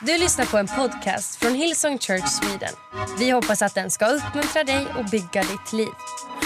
Du 0.00 0.18
lyssnar 0.18 0.44
på 0.44 0.58
en 0.58 0.66
podcast 0.66 1.36
från 1.36 1.54
Hillsong 1.54 1.98
Church 1.98 2.28
Sweden. 2.28 2.74
Vi 3.18 3.30
hoppas 3.30 3.62
att 3.62 3.74
den 3.74 3.90
ska 3.90 4.06
uppmuntra 4.06 4.64
dig 4.64 4.86
och 4.98 5.04
bygga 5.04 5.42
ditt 5.42 5.72
liv. 5.72 5.88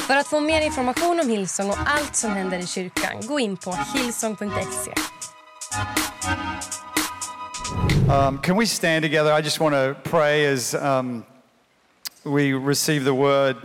För 0.07 0.17
att 0.17 0.27
få 0.27 0.41
mer 0.41 0.61
information 0.61 1.21
om 1.21 1.29
Hillsong 1.29 1.71
och 1.71 1.77
allt 1.87 2.17
som 2.17 2.31
händer 2.31 2.59
i 2.59 2.67
kyrkan, 2.67 3.27
gå 3.27 3.41
in 3.41 3.57
på 3.57 3.79
hillsong.se. 3.95 4.93
Um, 8.13 8.39
can 8.39 8.59
we 8.59 8.67
stand 8.67 9.03
together? 9.03 9.39
I 9.39 9.43
just 9.43 9.61
want 9.61 9.75
to 9.75 10.11
pray 10.11 10.47
as 10.47 10.75
um, 10.75 11.25
we 12.23 12.53
receive 12.53 13.05
the 13.05 13.15
word 13.15 13.57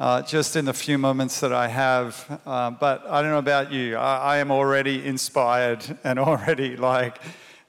uh, 0.00 0.22
just 0.28 0.56
in 0.56 0.66
the 0.66 0.72
few 0.72 0.98
moments 0.98 1.40
that 1.40 1.52
I 1.52 1.68
have. 1.68 2.14
Uh, 2.46 2.70
but 2.70 3.02
I 3.06 3.22
don't 3.22 3.30
know 3.30 3.38
about 3.38 3.72
you, 3.72 3.96
I, 3.96 4.36
I 4.36 4.38
am 4.38 4.50
already 4.50 5.06
inspired 5.06 5.98
and 6.04 6.18
already 6.28 6.76
like, 6.76 7.20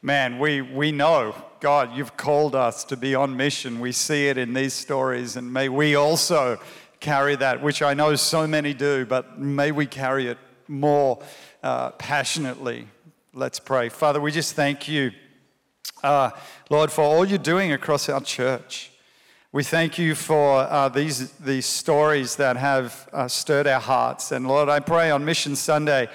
man, 0.06 0.38
we, 0.38 0.62
we 0.62 0.92
know, 0.92 1.34
God, 1.60 1.98
you've 1.98 2.16
called 2.16 2.54
us 2.54 2.84
to 2.86 2.96
be 2.96 3.16
on 3.16 3.36
mission. 3.36 3.80
We 3.80 3.92
see 3.92 4.28
it 4.28 4.38
in 4.38 4.54
these 4.54 4.76
stories, 4.76 5.36
and 5.36 5.52
may 5.52 5.68
we 5.68 5.96
also 5.96 6.60
carry 7.00 7.36
that, 7.38 7.64
which 7.64 7.82
I 7.82 7.96
know 7.96 8.16
so 8.16 8.46
many 8.46 8.76
do, 8.76 9.08
but 9.08 9.40
may 9.40 9.72
we 9.72 9.88
carry 9.88 10.28
it 10.28 10.38
more 10.68 11.24
uh, 11.64 11.90
passionately. 11.92 12.88
Let's 13.34 13.60
pray. 13.60 13.90
Father, 13.90 14.22
we 14.22 14.32
just 14.32 14.54
thank 14.54 14.88
you, 14.88 15.12
uh, 16.04 16.30
Lord, 16.70 16.92
for 16.92 17.02
all 17.04 17.26
you're 17.26 17.40
doing 17.40 17.72
across 17.72 18.08
our 18.08 18.22
church. 18.22 18.92
We 19.52 19.64
thank 19.64 19.98
you 19.98 20.14
for 20.14 20.60
uh, 20.60 20.88
these, 20.90 21.32
these 21.32 21.66
stories 21.66 22.36
that 22.36 22.58
have 22.58 23.10
uh, 23.12 23.28
stirred 23.28 23.66
our 23.66 23.82
hearts. 23.82 24.32
And 24.32 24.48
Lord, 24.48 24.70
I 24.70 24.82
pray 24.82 25.10
on 25.10 25.26
Mission 25.26 25.56
Sunday 25.56 26.10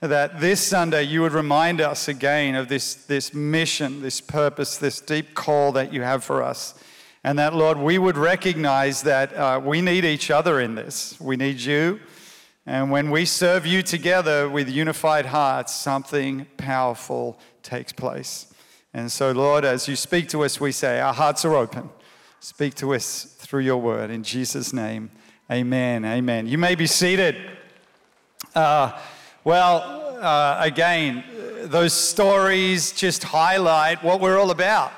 that 0.00 0.40
this 0.40 0.60
Sunday 0.60 1.04
you 1.04 1.22
would 1.22 1.32
remind 1.32 1.80
us 1.80 2.06
again 2.08 2.54
of 2.54 2.68
this, 2.68 2.94
this 2.94 3.32
mission, 3.32 4.02
this 4.02 4.20
purpose, 4.20 4.76
this 4.76 5.00
deep 5.00 5.34
call 5.34 5.72
that 5.72 5.92
you 5.92 6.02
have 6.02 6.22
for 6.22 6.42
us. 6.42 6.74
And 7.24 7.38
that, 7.38 7.54
Lord, 7.54 7.78
we 7.78 7.98
would 7.98 8.16
recognize 8.16 9.02
that 9.02 9.34
uh, 9.34 9.60
we 9.62 9.80
need 9.80 10.04
each 10.04 10.30
other 10.30 10.60
in 10.60 10.74
this. 10.74 11.18
We 11.20 11.36
need 11.36 11.60
you. 11.60 11.98
And 12.66 12.90
when 12.90 13.10
we 13.10 13.24
serve 13.24 13.64
you 13.64 13.82
together 13.82 14.48
with 14.48 14.68
unified 14.68 15.26
hearts, 15.26 15.74
something 15.74 16.46
powerful 16.56 17.38
takes 17.62 17.92
place. 17.92 18.52
And 18.92 19.10
so, 19.10 19.32
Lord, 19.32 19.64
as 19.64 19.88
you 19.88 19.96
speak 19.96 20.28
to 20.30 20.44
us, 20.44 20.60
we 20.60 20.72
say, 20.72 21.00
Our 21.00 21.14
hearts 21.14 21.44
are 21.44 21.54
open. 21.54 21.90
Speak 22.40 22.74
to 22.76 22.94
us 22.94 23.24
through 23.38 23.60
your 23.60 23.78
word. 23.78 24.10
In 24.10 24.22
Jesus' 24.22 24.72
name, 24.72 25.10
amen. 25.50 26.04
Amen. 26.04 26.46
You 26.46 26.58
may 26.58 26.74
be 26.74 26.86
seated. 26.86 27.36
Uh, 28.54 28.98
well, 29.46 30.18
uh, 30.20 30.56
again, 30.58 31.22
those 31.66 31.92
stories 31.92 32.90
just 32.90 33.22
highlight 33.22 34.02
what 34.02 34.20
we're 34.20 34.40
all 34.40 34.50
about. 34.50 34.92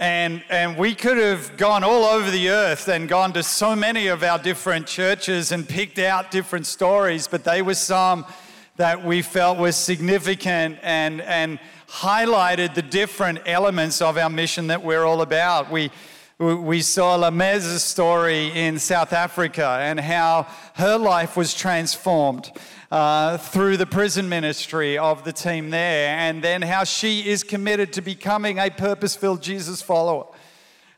And, 0.00 0.42
and 0.50 0.76
we 0.76 0.92
could 0.92 1.18
have 1.18 1.56
gone 1.56 1.84
all 1.84 2.02
over 2.02 2.28
the 2.28 2.48
earth 2.48 2.88
and 2.88 3.08
gone 3.08 3.32
to 3.34 3.44
so 3.44 3.76
many 3.76 4.08
of 4.08 4.24
our 4.24 4.40
different 4.40 4.88
churches 4.88 5.52
and 5.52 5.68
picked 5.68 6.00
out 6.00 6.32
different 6.32 6.66
stories, 6.66 7.28
but 7.28 7.44
they 7.44 7.62
were 7.62 7.74
some 7.74 8.26
that 8.74 9.04
we 9.04 9.22
felt 9.22 9.56
were 9.56 9.70
significant 9.70 10.80
and, 10.82 11.20
and 11.20 11.60
highlighted 11.88 12.74
the 12.74 12.82
different 12.82 13.38
elements 13.46 14.02
of 14.02 14.18
our 14.18 14.28
mission 14.28 14.66
that 14.66 14.82
we're 14.82 15.04
all 15.04 15.22
about. 15.22 15.70
We, 15.70 15.92
we 16.38 16.82
saw 16.82 17.16
Lameza's 17.16 17.82
story 17.82 18.48
in 18.48 18.78
South 18.78 19.14
Africa 19.14 19.78
and 19.80 19.98
how 19.98 20.46
her 20.74 20.98
life 20.98 21.34
was 21.34 21.54
transformed 21.54 22.52
uh, 22.90 23.38
through 23.38 23.78
the 23.78 23.86
prison 23.86 24.28
ministry 24.28 24.98
of 24.98 25.24
the 25.24 25.32
team 25.32 25.70
there, 25.70 26.14
and 26.18 26.44
then 26.44 26.60
how 26.60 26.84
she 26.84 27.26
is 27.26 27.42
committed 27.42 27.90
to 27.94 28.02
becoming 28.02 28.58
a 28.58 28.68
purpose 28.68 29.16
filled 29.16 29.42
Jesus 29.42 29.80
follower. 29.80 30.26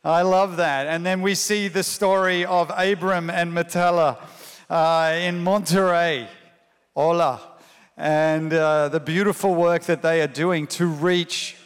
I 0.05 0.22
love 0.22 0.56
that. 0.56 0.89
And 0.89 1.06
then 1.06 1.22
we 1.22 1.36
see 1.36 1.69
the 1.69 1.84
story 1.84 2.45
of 2.45 2.73
Abram 2.77 3.30
and 3.30 3.52
Matella 3.52 4.19
uh, 4.68 5.14
in 5.20 5.45
Monterey, 5.45 6.29
Ola, 6.96 7.41
and 7.96 8.52
uh, 8.52 8.89
the 8.89 9.01
beautiful 9.01 9.55
work 9.55 9.85
that 9.85 10.02
they 10.02 10.20
are 10.20 10.27
doing 10.27 10.67
to 10.67 10.86
reach 10.86 11.58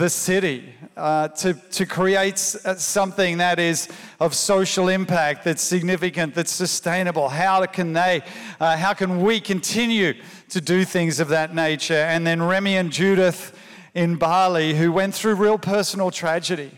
the 0.00 0.08
city, 0.08 0.64
uh, 0.96 1.28
to, 1.28 1.52
to 1.52 1.84
create 1.84 2.56
uh, 2.64 2.74
something 2.74 3.36
that 3.36 3.58
is 3.58 3.86
of 4.18 4.34
social 4.34 4.88
impact, 4.88 5.44
that's 5.44 5.62
significant, 5.62 6.34
that's 6.34 6.50
sustainable. 6.50 7.28
How 7.28 7.66
can 7.66 7.92
they, 7.92 8.22
uh, 8.58 8.78
how 8.78 8.94
can 8.94 9.20
we 9.20 9.40
continue 9.40 10.14
to 10.48 10.60
do 10.62 10.86
things 10.86 11.20
of 11.20 11.28
that 11.28 11.54
nature? 11.54 11.92
And 11.92 12.26
then 12.26 12.42
Remy 12.42 12.78
and 12.78 12.90
Judith 12.90 13.54
in 13.92 14.16
Bali, 14.16 14.74
who 14.74 14.90
went 14.90 15.14
through 15.14 15.34
real 15.34 15.58
personal 15.58 16.10
tragedy, 16.10 16.70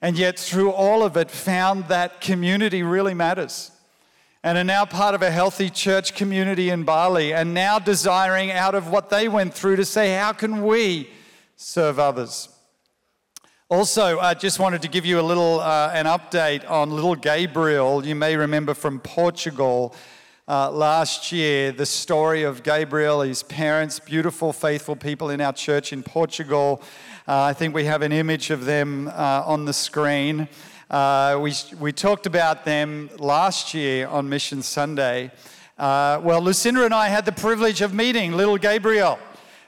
and 0.00 0.16
yet 0.16 0.38
through 0.38 0.70
all 0.70 1.02
of 1.02 1.16
it 1.16 1.32
found 1.32 1.88
that 1.88 2.20
community 2.20 2.84
really 2.84 3.12
matters. 3.12 3.72
And 4.44 4.56
are 4.56 4.62
now 4.62 4.84
part 4.84 5.16
of 5.16 5.22
a 5.22 5.32
healthy 5.32 5.68
church 5.68 6.14
community 6.14 6.70
in 6.70 6.84
Bali, 6.84 7.34
and 7.34 7.54
now 7.54 7.80
desiring 7.80 8.52
out 8.52 8.76
of 8.76 8.88
what 8.88 9.10
they 9.10 9.26
went 9.26 9.52
through 9.52 9.76
to 9.76 9.84
say, 9.84 10.14
how 10.14 10.32
can 10.32 10.64
we 10.64 11.10
serve 11.56 11.98
others? 11.98 12.50
Also, 13.70 14.18
I 14.18 14.32
just 14.32 14.58
wanted 14.58 14.80
to 14.80 14.88
give 14.88 15.04
you 15.04 15.20
a 15.20 15.26
little 15.30 15.60
uh, 15.60 15.90
an 15.92 16.06
update 16.06 16.68
on 16.70 16.90
little 16.90 17.14
Gabriel. 17.14 18.02
You 18.06 18.14
may 18.14 18.34
remember 18.34 18.72
from 18.72 18.98
Portugal 18.98 19.94
uh, 20.48 20.70
last 20.70 21.32
year 21.32 21.70
the 21.70 21.84
story 21.84 22.44
of 22.44 22.62
Gabriel, 22.62 23.20
his 23.20 23.42
parents, 23.42 23.98
beautiful, 23.98 24.54
faithful 24.54 24.96
people 24.96 25.28
in 25.28 25.42
our 25.42 25.52
church 25.52 25.92
in 25.92 26.02
Portugal. 26.02 26.80
Uh, 27.28 27.42
I 27.42 27.52
think 27.52 27.74
we 27.74 27.84
have 27.84 28.00
an 28.00 28.10
image 28.10 28.48
of 28.48 28.64
them 28.64 29.08
uh, 29.08 29.42
on 29.44 29.66
the 29.66 29.74
screen. 29.74 30.48
Uh, 30.90 31.38
we, 31.38 31.52
we 31.78 31.92
talked 31.92 32.24
about 32.24 32.64
them 32.64 33.10
last 33.18 33.74
year 33.74 34.08
on 34.08 34.30
Mission 34.30 34.62
Sunday. 34.62 35.30
Uh, 35.78 36.18
well, 36.24 36.40
Lucinda 36.40 36.86
and 36.86 36.94
I 36.94 37.08
had 37.08 37.26
the 37.26 37.32
privilege 37.32 37.82
of 37.82 37.92
meeting 37.92 38.32
little 38.32 38.56
Gabriel. 38.56 39.18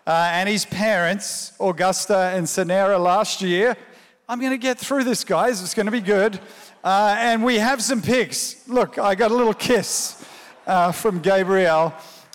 Uh, 0.06 0.30
and 0.32 0.48
his 0.48 0.64
parents, 0.64 1.52
Augusta 1.60 2.32
and 2.34 2.46
Sanera, 2.46 2.98
last 2.98 3.42
year. 3.42 3.76
I'm 4.30 4.38
going 4.38 4.52
to 4.52 4.58
get 4.58 4.78
through 4.78 5.02
this, 5.02 5.24
guys. 5.24 5.60
It's 5.60 5.74
going 5.74 5.86
to 5.86 5.90
be 5.90 6.00
good. 6.00 6.38
Uh, 6.84 7.16
and 7.18 7.42
we 7.42 7.58
have 7.58 7.82
some 7.82 8.00
pics. 8.00 8.62
Look, 8.68 8.96
I 8.96 9.16
got 9.16 9.32
a 9.32 9.34
little 9.34 9.52
kiss 9.52 10.24
uh, 10.68 10.92
from 10.92 11.18
Gabriel. 11.18 11.92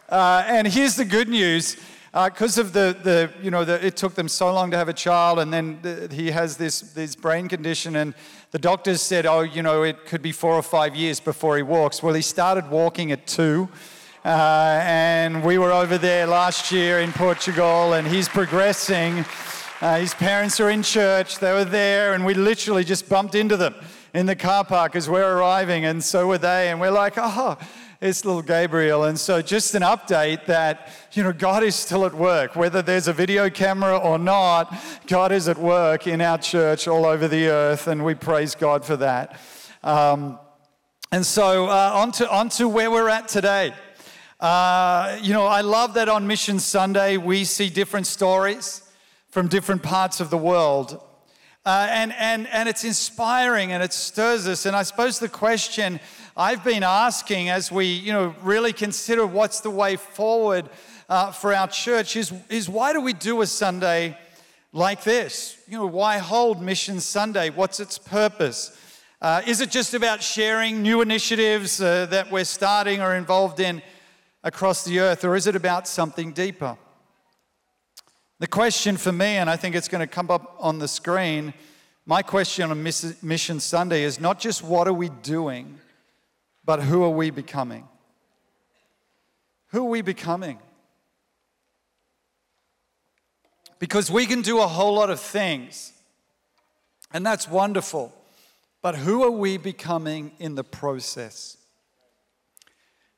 Uh, 0.10 0.44
and 0.46 0.68
here's 0.68 0.98
the 0.98 1.06
good 1.06 1.30
news. 1.30 1.78
Because 2.14 2.58
of 2.58 2.74
the, 2.74 2.98
the, 3.02 3.32
you 3.42 3.50
know, 3.50 3.64
the, 3.64 3.86
it 3.86 3.96
took 3.96 4.14
them 4.14 4.28
so 4.28 4.54
long 4.54 4.72
to 4.72 4.78
have 4.78 4.90
a 4.90 4.94
child, 4.94 5.40
and 5.40 5.54
then 5.54 5.80
the, 5.84 6.10
he 6.14 6.32
has 6.32 6.58
this, 6.58 6.82
this 6.82 7.16
brain 7.16 7.48
condition, 7.48 7.96
and 7.96 8.14
the 8.52 8.60
doctors 8.60 9.02
said, 9.02 9.26
oh, 9.26 9.44
you 9.44 9.64
know, 9.64 9.84
it 9.84 10.06
could 10.06 10.22
be 10.22 10.34
four 10.34 10.56
or 10.56 10.64
five 10.64 10.98
years 10.98 11.22
before 11.22 11.56
he 11.56 11.64
walks. 11.64 12.04
Well, 12.04 12.14
he 12.14 12.22
started 12.22 12.70
walking 12.70 13.14
at 13.14 13.26
two. 13.26 13.70
Uh, 14.26 14.82
and 14.84 15.46
we 15.46 15.58
were 15.58 15.72
over 15.72 15.98
there 15.98 16.28
last 16.28 16.74
year 16.74 17.00
in 17.00 17.14
Portugal, 17.14 17.94
and 17.94 18.06
he's 18.06 18.28
progressing. 18.28 19.24
Uh, 19.82 19.98
his 19.98 20.14
parents 20.14 20.62
are 20.62 20.70
in 20.70 20.82
church. 20.82 21.40
They 21.40 21.52
were 21.52 21.66
there, 21.66 22.14
and 22.14 22.26
we 22.26 22.34
literally 22.34 22.86
just 22.86 23.10
bumped 23.10 23.36
into 23.36 23.58
them 23.58 23.76
in 24.14 24.26
the 24.26 24.36
car 24.36 24.64
park 24.64 24.96
as 24.96 25.10
we're 25.10 25.38
arriving, 25.38 25.84
and 25.84 26.02
so 26.02 26.28
were 26.28 26.38
they. 26.38 26.70
And 26.70 26.80
we're 26.80 26.92
like, 26.92 27.16
oh, 27.18 27.58
it's 28.00 28.24
little 28.24 28.42
Gabriel. 28.42 29.04
And 29.04 29.20
so, 29.20 29.42
just 29.42 29.76
an 29.76 29.82
update 29.82 30.46
that, 30.46 30.94
you 31.12 31.24
know, 31.24 31.34
God 31.34 31.62
is 31.62 31.76
still 31.76 32.06
at 32.06 32.14
work. 32.14 32.56
Whether 32.56 32.82
there's 32.82 33.10
a 33.10 33.14
video 33.14 33.50
camera 33.50 33.98
or 33.98 34.18
not, 34.18 34.74
God 35.08 35.34
is 35.34 35.50
at 35.50 35.58
work 35.58 36.08
in 36.08 36.22
our 36.22 36.38
church 36.38 36.88
all 36.88 37.06
over 37.06 37.28
the 37.28 37.48
earth, 37.48 37.88
and 37.88 38.06
we 38.06 38.16
praise 38.16 38.56
God 38.56 38.86
for 38.86 38.96
that. 38.96 39.38
Um, 39.84 40.40
and 41.12 41.26
so, 41.26 41.66
uh, 41.66 42.12
on, 42.32 42.50
to, 42.50 42.70
where 42.70 42.90
we're 42.90 43.10
at 43.10 43.28
today. 43.28 43.74
Uh, 44.40 45.20
you 45.22 45.34
know, 45.34 45.46
I 45.46 45.62
love 45.62 45.96
that 45.96 46.08
on 46.08 46.28
Mission 46.28 46.60
Sunday 46.60 47.18
we 47.18 47.44
see 47.44 47.70
different 47.70 48.08
stories 48.08 48.85
from 49.36 49.50
different 49.50 49.84
parts 49.84 50.22
of 50.22 50.30
the 50.30 50.38
world. 50.38 50.98
Uh, 51.66 51.88
and, 51.90 52.14
and, 52.14 52.48
and 52.54 52.70
it's 52.70 52.86
inspiring 52.86 53.74
and 53.74 53.84
it 53.84 53.92
stirs 53.92 54.48
us. 54.48 54.66
And 54.66 54.74
I 54.74 54.84
suppose 54.84 55.20
the 55.20 55.28
question 55.28 56.00
I've 56.38 56.64
been 56.64 56.84
asking 56.84 57.50
as 57.50 57.70
we 57.70 57.84
you 57.84 58.14
know, 58.14 58.34
really 58.42 58.72
consider 58.72 59.28
what's 59.28 59.60
the 59.60 59.70
way 59.70 59.98
forward 59.98 60.70
uh, 61.10 61.34
for 61.34 61.54
our 61.54 61.68
church 61.68 62.16
is, 62.16 62.32
is 62.48 62.70
why 62.70 62.94
do 62.94 63.02
we 63.02 63.12
do 63.12 63.42
a 63.42 63.46
Sunday 63.46 64.18
like 64.72 65.04
this? 65.04 65.62
You 65.68 65.80
know, 65.80 65.88
why 65.88 66.18
hold 66.20 66.62
Mission 66.62 67.02
Sunday? 67.02 67.50
What's 67.50 67.82
its 67.82 67.98
purpose? 67.98 68.72
Uh, 69.22 69.42
is 69.46 69.60
it 69.60 69.70
just 69.70 69.94
about 69.94 70.24
sharing 70.24 70.82
new 70.82 71.02
initiatives 71.02 71.82
uh, 71.82 72.06
that 72.06 72.32
we're 72.32 72.46
starting 72.46 73.02
or 73.02 73.16
involved 73.16 73.60
in 73.60 73.82
across 74.46 74.86
the 74.86 75.02
earth, 75.02 75.26
or 75.26 75.36
is 75.36 75.46
it 75.46 75.58
about 75.58 75.90
something 75.90 76.32
deeper? 76.32 76.78
The 78.40 78.48
question 78.48 78.98
for 78.98 79.14
me, 79.14 79.38
and 79.38 79.50
I 79.50 79.56
think 79.56 79.76
it's 79.76 79.88
going 79.88 80.06
to 80.06 80.14
come 80.14 80.30
up 80.30 80.58
on 80.60 80.80
the 80.80 80.88
screen, 80.88 81.54
my 82.06 82.22
question 82.22 82.70
on 82.70 82.84
Mission 82.84 83.60
Sunday 83.60 84.04
is 84.04 84.20
not 84.20 84.40
just 84.40 84.62
what 84.62 84.88
are 84.88 84.94
we 84.94 85.10
doing, 85.10 85.80
but 86.66 86.82
who 86.82 87.04
are 87.04 87.10
we 87.10 87.30
becoming? 87.30 87.88
Who 89.70 89.88
are 89.88 89.90
we 89.90 90.02
becoming? 90.02 90.60
Because 93.80 94.12
we 94.12 94.26
can 94.26 94.42
do 94.42 94.60
a 94.60 94.68
whole 94.68 94.96
lot 94.96 95.10
of 95.10 95.20
things, 95.20 95.94
And 97.14 97.26
that's 97.26 97.48
wonderful. 97.48 98.14
But 98.82 98.96
who 98.96 99.24
are 99.24 99.32
we 99.32 99.58
becoming 99.58 100.34
in 100.40 100.56
the 100.56 100.64
process? 100.64 101.58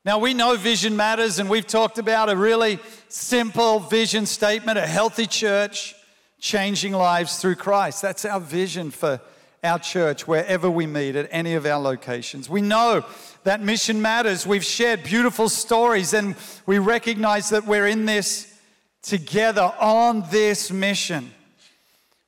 Now, 0.07 0.19
we 0.19 0.33
know 0.33 0.55
vision 0.55 0.95
matters, 0.95 1.37
and 1.37 1.49
we've 1.49 1.67
talked 1.67 1.97
about 1.97 2.29
a 2.29 2.37
really 2.37 2.79
simple 3.09 3.81
vision 3.81 4.25
statement 4.25 4.77
a 4.77 4.87
healthy 4.87 5.27
church 5.27 5.95
changing 6.39 6.93
lives 6.93 7.39
through 7.39 7.55
Christ. 7.55 8.03
That's 8.03 8.23
our 8.23 8.39
vision 8.39 8.89
for 8.89 9.19
our 9.65 9.77
church 9.79 10.25
wherever 10.25 10.71
we 10.71 10.87
meet 10.87 11.17
at 11.17 11.27
any 11.29 11.55
of 11.55 11.65
our 11.65 11.77
locations. 11.77 12.49
We 12.49 12.61
know 12.61 13.03
that 13.43 13.61
mission 13.61 14.01
matters. 14.01 14.47
We've 14.47 14.63
shared 14.63 15.03
beautiful 15.03 15.49
stories, 15.49 16.13
and 16.13 16.37
we 16.65 16.79
recognize 16.79 17.49
that 17.49 17.67
we're 17.67 17.87
in 17.87 18.05
this 18.05 18.57
together 19.01 19.73
on 19.77 20.23
this 20.31 20.71
mission. 20.71 21.33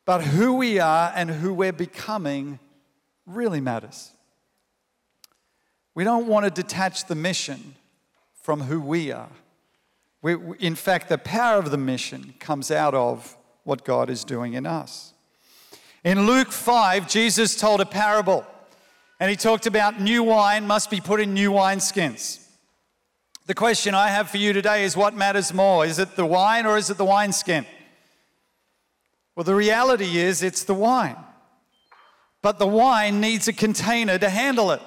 But 0.03 0.21
who 0.21 0.55
we 0.55 0.79
are 0.79 1.13
and 1.15 1.29
who 1.29 1.53
we're 1.53 1.71
becoming 1.71 2.59
really 3.25 3.61
matters. 3.61 4.11
We 5.99 6.05
don't 6.05 6.27
want 6.27 6.45
to 6.45 6.49
detach 6.49 7.07
the 7.07 7.15
mission 7.15 7.75
from 8.41 8.61
who 8.61 8.79
we 8.79 9.11
are. 9.11 9.27
We, 10.21 10.37
in 10.57 10.75
fact, 10.75 11.09
the 11.09 11.17
power 11.17 11.59
of 11.59 11.71
the 11.71 11.77
mission 11.77 12.35
comes 12.39 12.71
out 12.71 12.93
of 12.93 13.35
what 13.65 13.83
God 13.83 14.09
is 14.09 14.23
doing 14.23 14.53
in 14.53 14.65
us. 14.65 15.11
In 16.05 16.25
Luke 16.25 16.53
5, 16.53 17.09
Jesus 17.09 17.59
told 17.59 17.81
a 17.81 17.85
parable, 17.85 18.47
and 19.19 19.29
he 19.29 19.35
talked 19.35 19.65
about 19.65 19.99
new 19.99 20.23
wine 20.23 20.65
must 20.65 20.89
be 20.89 21.01
put 21.01 21.19
in 21.19 21.33
new 21.33 21.51
wineskins. 21.51 22.47
The 23.47 23.53
question 23.53 23.93
I 23.93 24.07
have 24.07 24.29
for 24.29 24.37
you 24.37 24.53
today 24.53 24.85
is 24.85 24.95
what 24.95 25.13
matters 25.13 25.53
more? 25.53 25.85
Is 25.85 25.99
it 25.99 26.15
the 26.15 26.25
wine 26.25 26.65
or 26.65 26.77
is 26.77 26.89
it 26.89 26.95
the 26.95 27.03
wineskin? 27.03 27.65
Well, 29.35 29.43
the 29.43 29.53
reality 29.53 30.17
is 30.17 30.43
it's 30.43 30.63
the 30.63 30.73
wine. 30.73 31.17
But 32.41 32.57
the 32.57 32.67
wine 32.67 33.19
needs 33.19 33.49
a 33.49 33.53
container 33.53 34.17
to 34.17 34.29
handle 34.29 34.71
it. 34.71 34.81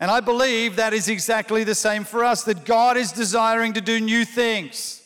And 0.00 0.10
I 0.10 0.20
believe 0.20 0.76
that 0.76 0.94
is 0.94 1.08
exactly 1.08 1.64
the 1.64 1.74
same 1.74 2.04
for 2.04 2.24
us 2.24 2.44
that 2.44 2.64
God 2.64 2.96
is 2.96 3.10
desiring 3.10 3.72
to 3.72 3.80
do 3.80 3.98
new 3.98 4.24
things. 4.24 5.02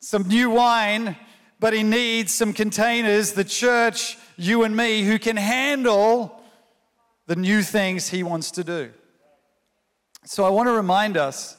Some 0.00 0.28
new 0.28 0.50
wine, 0.50 1.16
but 1.58 1.72
He 1.72 1.82
needs 1.82 2.32
some 2.32 2.52
containers, 2.52 3.32
the 3.32 3.44
church, 3.44 4.16
you 4.36 4.62
and 4.62 4.76
me, 4.76 5.02
who 5.02 5.18
can 5.18 5.36
handle 5.36 6.40
the 7.26 7.34
new 7.34 7.62
things 7.62 8.08
He 8.08 8.22
wants 8.22 8.52
to 8.52 8.62
do. 8.62 8.92
So 10.24 10.44
I 10.44 10.50
want 10.50 10.68
to 10.68 10.72
remind 10.72 11.16
us 11.16 11.56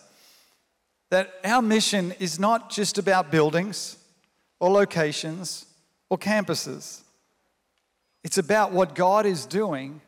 that 1.10 1.34
our 1.44 1.62
mission 1.62 2.14
is 2.20 2.40
not 2.40 2.70
just 2.70 2.98
about 2.98 3.30
buildings 3.30 3.98
or 4.60 4.70
locations 4.70 5.66
or 6.10 6.18
campuses, 6.18 7.02
it's 8.24 8.38
about 8.38 8.72
what 8.72 8.96
God 8.96 9.26
is 9.26 9.46
doing 9.46 10.00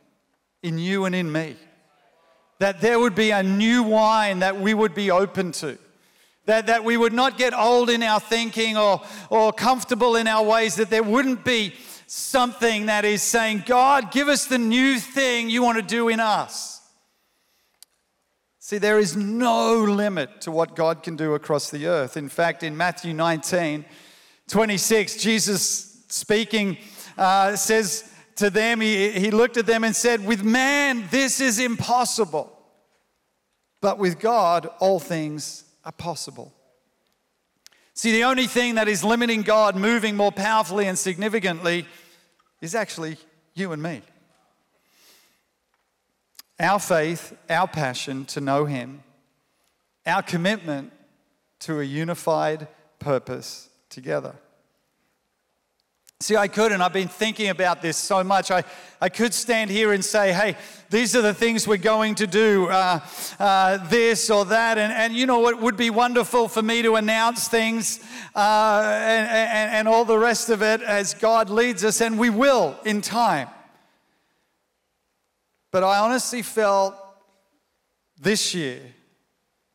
in 0.64 0.78
you 0.78 1.04
and 1.04 1.14
in 1.14 1.30
me 1.32 1.58
that 2.60 2.82
there 2.82 3.00
would 3.00 3.16
be 3.16 3.32
a 3.32 3.42
new 3.42 3.84
wine 3.84 4.40
that 4.40 4.60
we 4.60 4.74
would 4.74 4.94
be 4.94 5.10
open 5.10 5.52
to. 5.54 5.78
That, 6.46 6.68
that 6.68 6.84
we 6.84 6.98
would 6.98 7.14
not 7.14 7.38
get 7.38 7.54
old 7.54 7.90
in 7.90 8.04
our 8.04 8.20
thinking 8.20 8.78
or, 8.78 9.02
or 9.30 9.54
comfortable 9.54 10.16
in 10.16 10.28
our 10.28 10.44
ways, 10.44 10.76
that 10.76 10.90
there 10.90 11.04
wouldn't 11.04 11.46
be 11.46 11.74
something 12.08 12.88
that 12.88 13.06
is 13.06 13.22
saying, 13.22 13.64
God, 13.66 14.12
give 14.12 14.28
us 14.28 14.46
the 14.46 14.58
new 14.58 15.00
thing 15.00 15.50
you 15.50 15.62
want 15.62 15.78
to 15.78 15.84
do 15.84 16.10
in 16.10 16.20
us. 16.20 16.82
See, 18.58 18.78
there 18.78 19.00
is 19.00 19.16
no 19.16 19.84
limit 19.84 20.42
to 20.42 20.52
what 20.52 20.76
God 20.76 21.02
can 21.02 21.16
do 21.16 21.34
across 21.34 21.70
the 21.70 21.88
earth. 21.88 22.18
In 22.18 22.30
fact, 22.30 22.64
in 22.64 22.76
Matthew 22.76 23.14
19, 23.14 23.86
26, 24.48 25.18
Jesus 25.18 26.04
speaking 26.08 26.78
uh, 27.18 27.56
says, 27.56 28.12
to 28.40 28.50
them, 28.50 28.82
he, 28.82 29.12
he 29.12 29.32
looked 29.32 29.58
at 29.58 29.66
them 29.66 29.84
and 29.84 29.96
said, 29.96 30.26
With 30.26 30.44
man, 30.44 31.08
this 31.12 31.40
is 31.40 31.60
impossible. 31.60 32.56
But 33.82 33.98
with 33.98 34.20
God, 34.20 34.70
all 34.80 35.00
things 35.00 35.64
are 35.86 35.92
possible. 35.92 36.54
See, 37.94 38.12
the 38.12 38.24
only 38.24 38.48
thing 38.48 38.76
that 38.76 38.88
is 38.88 39.04
limiting 39.04 39.42
God 39.42 39.76
moving 39.76 40.16
more 40.16 40.32
powerfully 40.32 40.88
and 40.88 40.98
significantly 40.98 41.86
is 42.62 42.76
actually 42.76 43.18
you 43.54 43.72
and 43.72 43.82
me. 43.84 44.02
Our 46.60 46.80
faith, 46.80 47.38
our 47.50 47.68
passion 47.68 48.26
to 48.26 48.42
know 48.42 48.66
Him, 48.66 49.04
our 50.06 50.22
commitment 50.22 50.92
to 51.60 51.80
a 51.80 51.84
unified 51.84 52.68
purpose 53.00 53.70
together. 53.90 54.36
See, 56.22 56.36
I 56.36 56.50
could, 56.50 56.74
and 56.74 56.84
I've 56.84 56.92
been 56.92 57.08
thinking 57.08 57.48
about 57.48 57.82
this 57.82 57.96
so 57.96 58.26
much. 58.26 58.52
I, 58.52 58.66
I 59.00 59.08
could 59.08 59.34
stand 59.34 59.72
here 59.72 59.94
and 59.94 60.04
say, 60.04 60.34
hey, 60.34 60.58
these 60.90 61.16
are 61.16 61.22
the 61.22 61.34
things 61.34 61.66
we're 61.66 61.78
going 61.78 62.16
to 62.16 62.28
do, 62.28 62.68
uh, 62.68 63.00
uh, 63.40 63.78
this 63.88 64.30
or 64.30 64.44
that. 64.44 64.78
And, 64.78 64.92
and 64.92 65.14
you 65.14 65.26
know 65.26 65.48
it 65.48 65.58
would 65.58 65.78
be 65.78 65.90
wonderful 65.90 66.50
for 66.50 66.62
me 66.62 66.82
to 66.82 66.96
announce 66.96 67.48
things 67.48 68.02
uh, 68.36 68.82
and, 68.84 69.30
and, 69.30 69.72
and 69.72 69.88
all 69.88 70.04
the 70.04 70.20
rest 70.20 70.50
of 70.50 70.62
it 70.62 70.82
as 70.82 71.14
God 71.14 71.50
leads 71.50 71.86
us, 71.86 72.02
and 72.02 72.20
we 72.20 72.30
will 72.30 72.78
in 72.84 73.00
time. 73.00 73.48
But 75.72 75.86
I 75.86 76.00
honestly 76.00 76.42
felt 76.42 76.96
this 78.20 78.54
year 78.54 78.82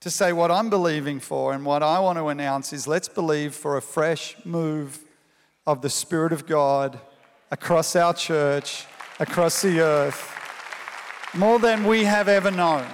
to 0.00 0.10
say 0.10 0.34
what 0.34 0.50
I'm 0.50 0.68
believing 0.68 1.20
for 1.20 1.54
and 1.54 1.64
what 1.64 1.82
I 1.82 2.00
want 2.00 2.18
to 2.18 2.28
announce 2.28 2.74
is 2.74 2.86
let's 2.86 3.08
believe 3.08 3.54
for 3.54 3.78
a 3.78 3.82
fresh 3.82 4.36
move 4.44 5.03
of 5.66 5.80
the 5.80 5.90
Spirit 5.90 6.32
of 6.32 6.46
God 6.46 6.98
across 7.50 7.96
our 7.96 8.12
church, 8.12 8.84
across 9.18 9.62
the 9.62 9.80
earth, 9.80 10.30
more 11.34 11.58
than 11.58 11.84
we 11.84 12.04
have 12.04 12.28
ever 12.28 12.50
known. 12.50 12.86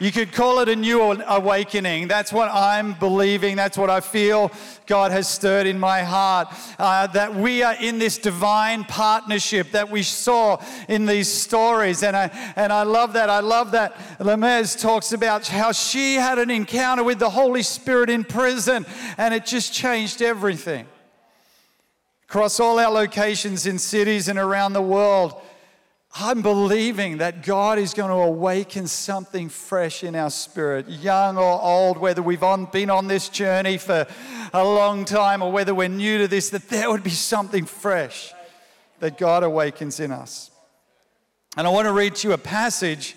You 0.00 0.10
could 0.10 0.32
call 0.32 0.58
it 0.58 0.68
a 0.68 0.74
new 0.74 1.00
awakening. 1.00 2.08
That's 2.08 2.32
what 2.32 2.50
I'm 2.52 2.94
believing. 2.94 3.54
That's 3.54 3.78
what 3.78 3.88
I 3.88 4.00
feel 4.00 4.50
God 4.86 5.12
has 5.12 5.28
stirred 5.28 5.68
in 5.68 5.78
my 5.78 6.02
heart. 6.02 6.48
Uh, 6.76 7.06
that 7.08 7.36
we 7.36 7.62
are 7.62 7.76
in 7.76 8.00
this 8.00 8.18
divine 8.18 8.82
partnership 8.82 9.70
that 9.70 9.88
we 9.88 10.02
saw 10.02 10.60
in 10.88 11.06
these 11.06 11.28
stories. 11.28 12.02
And 12.02 12.16
I, 12.16 12.52
and 12.56 12.72
I 12.72 12.82
love 12.82 13.12
that. 13.12 13.30
I 13.30 13.38
love 13.38 13.70
that 13.72 13.96
Lemez 14.18 14.74
talks 14.74 15.12
about 15.12 15.46
how 15.46 15.70
she 15.70 16.14
had 16.14 16.40
an 16.40 16.50
encounter 16.50 17.04
with 17.04 17.20
the 17.20 17.30
Holy 17.30 17.62
Spirit 17.62 18.10
in 18.10 18.24
prison 18.24 18.84
and 19.18 19.32
it 19.32 19.46
just 19.46 19.72
changed 19.72 20.20
everything 20.20 20.88
across 22.32 22.58
all 22.60 22.78
our 22.78 22.90
locations 22.90 23.66
in 23.66 23.78
cities 23.78 24.26
and 24.26 24.38
around 24.38 24.72
the 24.72 24.80
world. 24.80 25.38
I'm 26.14 26.40
believing 26.40 27.18
that 27.18 27.42
God 27.42 27.78
is 27.78 27.92
going 27.92 28.08
to 28.08 28.14
awaken 28.14 28.86
something 28.86 29.50
fresh 29.50 30.02
in 30.02 30.16
our 30.16 30.30
spirit, 30.30 30.88
young 30.88 31.36
or 31.36 31.60
old, 31.60 31.98
whether 31.98 32.22
we've 32.22 32.42
on, 32.42 32.64
been 32.64 32.88
on 32.88 33.06
this 33.06 33.28
journey 33.28 33.76
for 33.76 34.06
a 34.54 34.64
long 34.64 35.04
time 35.04 35.42
or 35.42 35.52
whether 35.52 35.74
we're 35.74 35.88
new 35.88 36.16
to 36.16 36.26
this, 36.26 36.48
that 36.48 36.70
there 36.70 36.90
would 36.90 37.02
be 37.02 37.10
something 37.10 37.66
fresh 37.66 38.32
that 39.00 39.18
God 39.18 39.42
awakens 39.42 40.00
in 40.00 40.10
us. 40.10 40.50
And 41.58 41.66
I 41.66 41.70
want 41.70 41.84
to 41.84 41.92
read 41.92 42.14
to 42.14 42.28
you 42.28 42.32
a 42.32 42.38
passage 42.38 43.14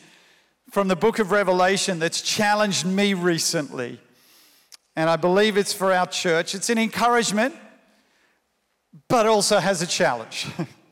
from 0.72 0.89
the 0.89 0.95
book 0.98 1.19
of 1.19 1.31
Revelation 1.31 2.00
that's 2.00 2.19
challenged 2.19 2.86
me 2.86 3.13
recently. 3.13 3.98
And 4.98 5.10
I 5.10 5.15
believe 5.15 5.55
it's 5.55 5.72
for 5.72 5.93
our 5.93 6.05
church. 6.05 6.53
It's 6.53 6.69
an 6.69 6.77
encouragement 6.77 7.55
but 9.07 9.25
also 9.25 9.59
has 9.59 9.81
a 9.81 9.87
challenge. 9.87 10.47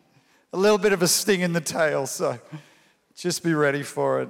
a 0.54 0.58
little 0.58 0.78
bit 0.78 0.94
of 0.94 1.02
a 1.02 1.08
sting 1.08 1.42
in 1.42 1.54
the 1.54 1.62
tail, 1.62 2.06
so 2.06 2.40
just 3.16 3.44
be 3.44 3.54
ready 3.54 3.84
for 3.84 4.22
it. 4.22 4.30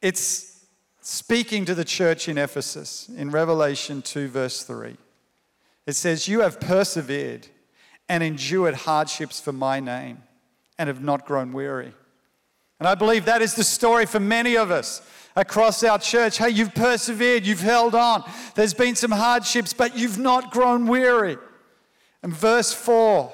It's 0.00 0.64
speaking 1.00 1.64
to 1.64 1.74
the 1.74 1.84
church 1.84 2.28
in 2.28 2.38
Ephesus 2.38 3.08
in 3.08 3.30
Revelation 3.30 4.02
2, 4.02 4.28
verse 4.28 4.62
3. 4.62 4.96
It 5.86 5.94
says, 5.94 6.28
You 6.28 6.40
have 6.40 6.60
persevered 6.60 7.48
and 8.08 8.22
endured 8.22 8.74
hardships 8.74 9.40
for 9.40 9.52
my 9.52 9.80
name 9.80 10.22
and 10.78 10.88
have 10.88 11.02
not 11.02 11.26
grown 11.26 11.52
weary. 11.52 11.92
And 12.78 12.86
I 12.86 12.94
believe 12.94 13.24
that 13.24 13.42
is 13.42 13.54
the 13.54 13.64
story 13.64 14.06
for 14.06 14.20
many 14.20 14.56
of 14.56 14.70
us 14.70 15.02
across 15.38 15.84
our 15.84 16.00
church. 16.00 16.36
Hey, 16.36 16.50
you've 16.50 16.74
persevered, 16.74 17.46
you've 17.46 17.60
held 17.60 17.94
on. 17.94 18.28
There's 18.56 18.74
been 18.74 18.96
some 18.96 19.12
hardships, 19.12 19.72
but 19.72 19.96
you've 19.96 20.18
not 20.18 20.50
grown 20.50 20.86
weary. 20.88 21.36
And 22.24 22.32
verse 22.32 22.72
4 22.72 23.32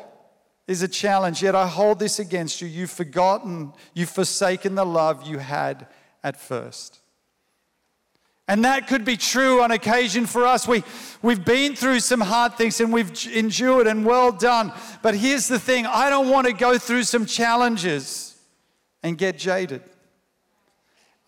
is 0.67 0.83
a 0.83 0.89
challenge. 0.89 1.43
Yet 1.43 1.55
I 1.55 1.67
hold 1.67 1.99
this 1.99 2.19
against 2.19 2.61
you. 2.61 2.69
You've 2.69 2.91
forgotten, 2.91 3.73
you've 3.95 4.11
forsaken 4.11 4.75
the 4.75 4.85
love 4.85 5.27
you 5.27 5.39
had 5.39 5.87
at 6.23 6.39
first. 6.39 7.01
And 8.47 8.67
that 8.67 8.87
could 8.87 9.07
be 9.07 9.17
true 9.17 9.63
on 9.63 9.71
occasion 9.71 10.27
for 10.27 10.45
us. 10.45 10.69
We, 10.69 10.85
we've 11.23 11.43
been 11.43 11.75
through 11.75 12.01
some 12.01 12.21
hard 12.21 12.59
things 12.59 12.79
and 12.79 12.93
we've 12.93 13.27
endured, 13.29 13.87
and 13.87 14.05
well 14.05 14.31
done. 14.31 14.75
But 15.01 15.15
here's 15.15 15.49
the 15.49 15.59
thing 15.59 15.87
I 15.87 16.11
don't 16.11 16.29
want 16.29 16.47
to 16.49 16.53
go 16.53 16.77
through 16.77 17.05
some 17.05 17.25
challenges 17.25 18.39
and 19.03 19.17
get 19.17 19.39
jaded. 19.39 19.83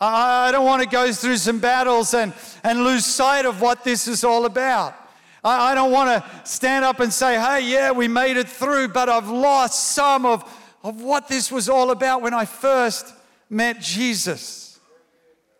I 0.00 0.52
don't 0.52 0.66
want 0.66 0.82
to 0.82 0.88
go 0.88 1.10
through 1.10 1.38
some 1.38 1.58
battles 1.58 2.12
and, 2.12 2.34
and 2.62 2.84
lose 2.84 3.06
sight 3.06 3.46
of 3.46 3.62
what 3.62 3.82
this 3.82 4.06
is 4.06 4.24
all 4.24 4.44
about. 4.44 4.94
I, 5.42 5.72
I 5.72 5.74
don't 5.74 5.90
want 5.90 6.10
to 6.10 6.48
stand 6.48 6.84
up 6.84 7.00
and 7.00 7.12
say, 7.12 7.40
hey, 7.40 7.60
yeah, 7.60 7.92
we 7.92 8.06
made 8.06 8.36
it 8.36 8.48
through, 8.48 8.88
but 8.88 9.08
I've 9.08 9.28
lost 9.28 9.94
some 9.94 10.26
of, 10.26 10.44
of 10.82 11.00
what 11.00 11.28
this 11.28 11.50
was 11.50 11.68
all 11.68 11.90
about 11.90 12.20
when 12.20 12.34
I 12.34 12.44
first 12.44 13.14
met 13.48 13.80
Jesus. 13.80 14.78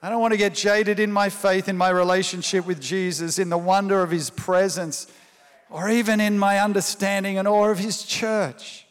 I 0.02 0.10
don't 0.10 0.20
want 0.20 0.32
to 0.32 0.38
get 0.38 0.54
jaded 0.54 1.00
in 1.00 1.10
my 1.10 1.30
faith, 1.30 1.68
in 1.68 1.76
my 1.78 1.88
relationship 1.88 2.66
with 2.66 2.80
Jesus, 2.80 3.38
in 3.38 3.48
the 3.48 3.58
wonder 3.58 4.02
of 4.02 4.10
his 4.10 4.28
presence, 4.28 5.06
or 5.70 5.88
even 5.88 6.20
in 6.20 6.38
my 6.38 6.58
understanding 6.60 7.38
and 7.38 7.48
awe 7.48 7.70
of 7.70 7.78
his 7.78 8.02
church. 8.02 8.85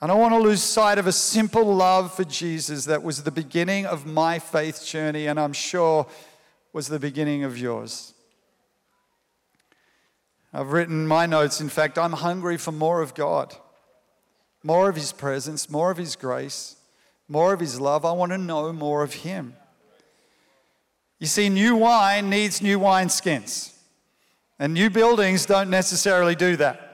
I 0.00 0.06
don't 0.06 0.20
want 0.20 0.32
to 0.32 0.38
lose 0.38 0.62
sight 0.62 0.98
of 0.98 1.08
a 1.08 1.12
simple 1.12 1.74
love 1.74 2.14
for 2.14 2.22
Jesus 2.22 2.84
that 2.84 3.02
was 3.02 3.24
the 3.24 3.32
beginning 3.32 3.84
of 3.84 4.06
my 4.06 4.38
faith 4.38 4.84
journey, 4.84 5.26
and 5.26 5.40
I'm 5.40 5.52
sure 5.52 6.06
was 6.72 6.86
the 6.86 7.00
beginning 7.00 7.42
of 7.42 7.58
yours. 7.58 8.14
I've 10.52 10.70
written 10.70 11.08
my 11.08 11.26
notes. 11.26 11.60
In 11.60 11.68
fact, 11.68 11.98
I'm 11.98 12.12
hungry 12.12 12.56
for 12.56 12.70
more 12.70 13.02
of 13.02 13.14
God, 13.14 13.56
more 14.62 14.88
of 14.88 14.94
His 14.94 15.12
presence, 15.12 15.68
more 15.68 15.90
of 15.90 15.96
His 15.98 16.14
grace, 16.14 16.76
more 17.26 17.52
of 17.52 17.58
His 17.58 17.80
love. 17.80 18.04
I 18.04 18.12
want 18.12 18.30
to 18.30 18.38
know 18.38 18.72
more 18.72 19.02
of 19.02 19.14
Him. 19.14 19.56
You 21.18 21.26
see, 21.26 21.48
new 21.48 21.74
wine 21.74 22.30
needs 22.30 22.62
new 22.62 22.78
wineskins, 22.78 23.74
and 24.60 24.72
new 24.74 24.90
buildings 24.90 25.44
don't 25.44 25.70
necessarily 25.70 26.36
do 26.36 26.54
that. 26.56 26.87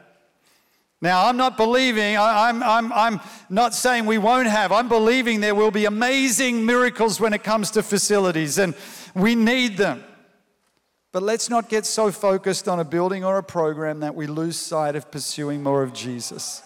Now, 1.05 1.27
I'm 1.27 1.37
not 1.37 1.59
believing, 1.59 2.17
I'm, 2.17 2.63
I'm, 2.63 2.91
I'm 2.91 3.21
not 3.51 3.75
saying 3.75 4.07
we 4.07 4.17
won't 4.17 4.49
have, 4.49 4.73
I'm 4.73 4.89
believing 4.89 5.41
there 5.41 5.55
will 5.55 5.71
be 5.71 5.85
amazing 5.85 6.65
miracles 6.65 7.21
when 7.21 7.35
it 7.35 7.45
comes 7.45 7.73
to 7.73 7.83
facilities, 7.83 8.57
and 8.57 8.75
we 9.15 9.35
need 9.35 9.77
them. 9.77 10.03
But 11.13 11.23
let's 11.23 11.51
not 11.51 11.69
get 11.69 11.85
so 11.85 12.11
focused 12.11 12.69
on 12.69 12.81
a 12.81 12.85
building 12.85 13.23
or 13.23 13.37
a 13.37 13.43
program 13.43 14.01
that 14.01 14.15
we 14.15 14.27
lose 14.27 14.57
sight 14.57 14.97
of 14.97 15.11
pursuing 15.11 15.63
more 15.63 15.83
of 15.83 15.93
Jesus. 15.93 16.63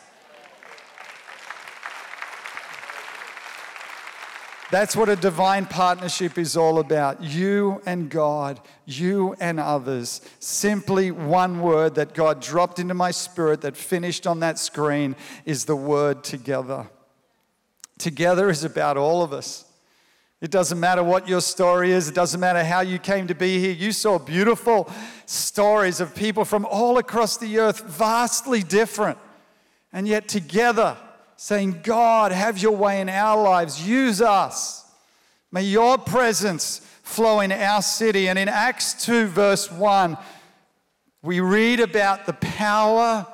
That's 4.71 4.95
what 4.95 5.09
a 5.09 5.17
divine 5.17 5.65
partnership 5.65 6.37
is 6.37 6.55
all 6.55 6.79
about. 6.79 7.23
You 7.23 7.81
and 7.87 8.11
God, 8.11 8.61
you 8.85 9.35
and 9.41 9.59
others. 9.59 10.21
Simply 10.41 11.11
one 11.11 11.63
word 11.63 11.95
that 11.95 12.13
God 12.13 12.43
dropped 12.43 12.79
into 12.79 12.93
my 12.93 13.11
spirit 13.11 13.63
that 13.63 13.79
finished 13.79 14.27
on 14.27 14.41
that 14.41 14.59
screen 14.59 15.17
is 15.47 15.65
the 15.65 15.77
word 15.77 16.23
together. 16.23 16.87
Together 17.99 18.51
is 18.51 18.63
about 18.63 18.99
all 18.99 19.23
of 19.23 19.33
us. 19.33 19.65
It 20.43 20.51
doesn't 20.51 20.79
matter 20.79 21.03
what 21.03 21.27
your 21.27 21.41
story 21.41 21.91
is, 21.91 22.09
it 22.09 22.15
doesn't 22.15 22.39
matter 22.39 22.63
how 22.63 22.81
you 22.81 22.99
came 22.99 23.27
to 23.27 23.35
be 23.35 23.59
here. 23.59 23.73
You 23.73 23.91
saw 23.91 24.19
beautiful 24.19 24.89
stories 25.27 25.99
of 25.99 26.15
people 26.15 26.45
from 26.45 26.65
all 26.67 26.99
across 26.99 27.39
the 27.39 27.59
earth, 27.59 27.81
vastly 27.81 28.63
different, 28.63 29.19
and 29.93 30.07
yet 30.07 30.29
together 30.29 30.97
saying, 31.41 31.81
God, 31.85 32.33
have 32.33 32.59
your 32.59 32.77
way 32.77 33.01
in 33.01 33.09
our 33.09 33.41
lives, 33.41 33.87
use 33.89 34.21
us. 34.21 34.85
May 35.53 35.63
your 35.63 35.97
presence 35.97 36.81
flow 37.05 37.39
in 37.39 37.53
our 37.53 37.81
city. 37.81 38.29
And 38.29 38.37
in 38.39 38.49
Acts 38.49 39.07
2, 39.07 39.29
verse 39.29 39.71
1, 39.71 40.19
we 41.23 41.39
read 41.39 41.79
about 41.79 42.27
the 42.27 42.33
power 42.33 43.25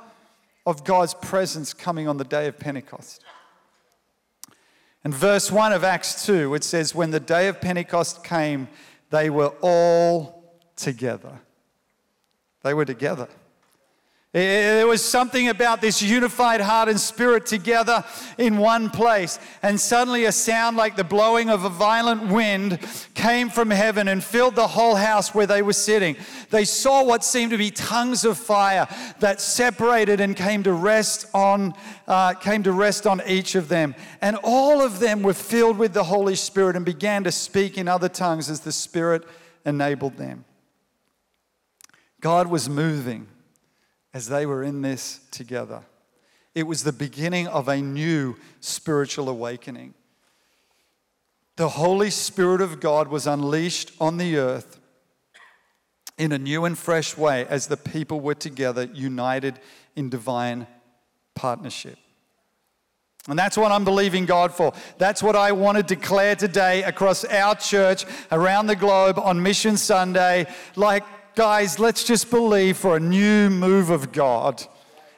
of 0.66 0.84
God's 0.84 1.14
presence 1.14 1.72
coming 1.72 2.06
on 2.06 2.18
the 2.18 2.24
day 2.24 2.46
of 2.46 2.58
Pentecost. 2.58 3.24
And 5.02 5.14
verse 5.14 5.50
1 5.50 5.72
of 5.72 5.82
Acts 5.82 6.26
2, 6.26 6.54
it 6.54 6.62
says, 6.62 6.94
When 6.94 7.10
the 7.10 7.20
day 7.20 7.48
of 7.48 7.62
Pentecost 7.62 8.22
came, 8.22 8.68
they 9.08 9.30
were 9.30 9.54
all 9.62 10.60
together. 10.76 11.40
They 12.62 12.74
were 12.74 12.84
together. 12.84 13.28
There 14.34 14.88
was 14.88 15.04
something 15.04 15.48
about 15.48 15.80
this 15.80 16.02
unified 16.02 16.60
heart 16.60 16.88
and 16.88 16.98
spirit 16.98 17.46
together 17.46 18.04
in 18.36 18.58
one 18.58 18.90
place. 18.90 19.38
And 19.62 19.80
suddenly, 19.80 20.24
a 20.24 20.32
sound 20.32 20.76
like 20.76 20.96
the 20.96 21.04
blowing 21.04 21.50
of 21.50 21.62
a 21.62 21.68
violent 21.68 22.32
wind 22.32 22.80
came 23.14 23.48
from 23.48 23.70
heaven 23.70 24.08
and 24.08 24.24
filled 24.24 24.56
the 24.56 24.66
whole 24.66 24.96
house 24.96 25.36
where 25.36 25.46
they 25.46 25.62
were 25.62 25.72
sitting. 25.72 26.16
They 26.50 26.64
saw 26.64 27.04
what 27.04 27.22
seemed 27.22 27.52
to 27.52 27.58
be 27.58 27.70
tongues 27.70 28.24
of 28.24 28.36
fire 28.36 28.88
that 29.20 29.40
separated 29.40 30.20
and 30.20 30.34
came 30.34 30.64
to 30.64 30.72
rest 30.72 31.26
on, 31.32 31.72
uh, 32.08 32.34
came 32.34 32.64
to 32.64 32.72
rest 32.72 33.06
on 33.06 33.22
each 33.28 33.54
of 33.54 33.68
them. 33.68 33.94
And 34.20 34.36
all 34.42 34.82
of 34.82 34.98
them 34.98 35.22
were 35.22 35.32
filled 35.32 35.78
with 35.78 35.94
the 35.94 36.02
Holy 36.02 36.34
Spirit 36.34 36.74
and 36.74 36.84
began 36.84 37.22
to 37.22 37.30
speak 37.30 37.78
in 37.78 37.86
other 37.86 38.08
tongues 38.08 38.50
as 38.50 38.62
the 38.62 38.72
Spirit 38.72 39.22
enabled 39.64 40.16
them. 40.16 40.44
God 42.20 42.48
was 42.48 42.68
moving 42.68 43.28
as 44.14 44.28
they 44.28 44.46
were 44.46 44.62
in 44.62 44.80
this 44.80 45.20
together. 45.30 45.82
It 46.54 46.68
was 46.68 46.84
the 46.84 46.92
beginning 46.92 47.48
of 47.48 47.68
a 47.68 47.78
new 47.78 48.36
spiritual 48.60 49.28
awakening. 49.28 49.94
The 51.56 51.68
Holy 51.68 52.10
Spirit 52.10 52.60
of 52.60 52.80
God 52.80 53.08
was 53.08 53.26
unleashed 53.26 53.92
on 54.00 54.16
the 54.16 54.38
earth 54.38 54.80
in 56.16 56.30
a 56.30 56.38
new 56.38 56.64
and 56.64 56.78
fresh 56.78 57.16
way 57.16 57.44
as 57.46 57.66
the 57.66 57.76
people 57.76 58.20
were 58.20 58.34
together, 58.34 58.88
united 58.94 59.58
in 59.96 60.08
divine 60.08 60.68
partnership. 61.34 61.98
And 63.26 63.38
that's 63.38 63.56
what 63.56 63.72
I'm 63.72 63.84
believing 63.84 64.26
God 64.26 64.52
for. 64.52 64.74
That's 64.98 65.22
what 65.22 65.34
I 65.34 65.52
want 65.52 65.78
to 65.78 65.82
declare 65.82 66.36
today 66.36 66.82
across 66.82 67.24
our 67.24 67.54
church, 67.54 68.04
around 68.30 68.66
the 68.66 68.76
globe 68.76 69.18
on 69.18 69.42
Mission 69.42 69.76
Sunday. 69.76 70.46
Like, 70.76 71.04
guys, 71.34 71.78
let's 71.78 72.04
just 72.04 72.30
believe 72.30 72.76
for 72.76 72.96
a 72.96 73.00
new 73.00 73.50
move 73.50 73.90
of 73.90 74.12
God. 74.12 74.62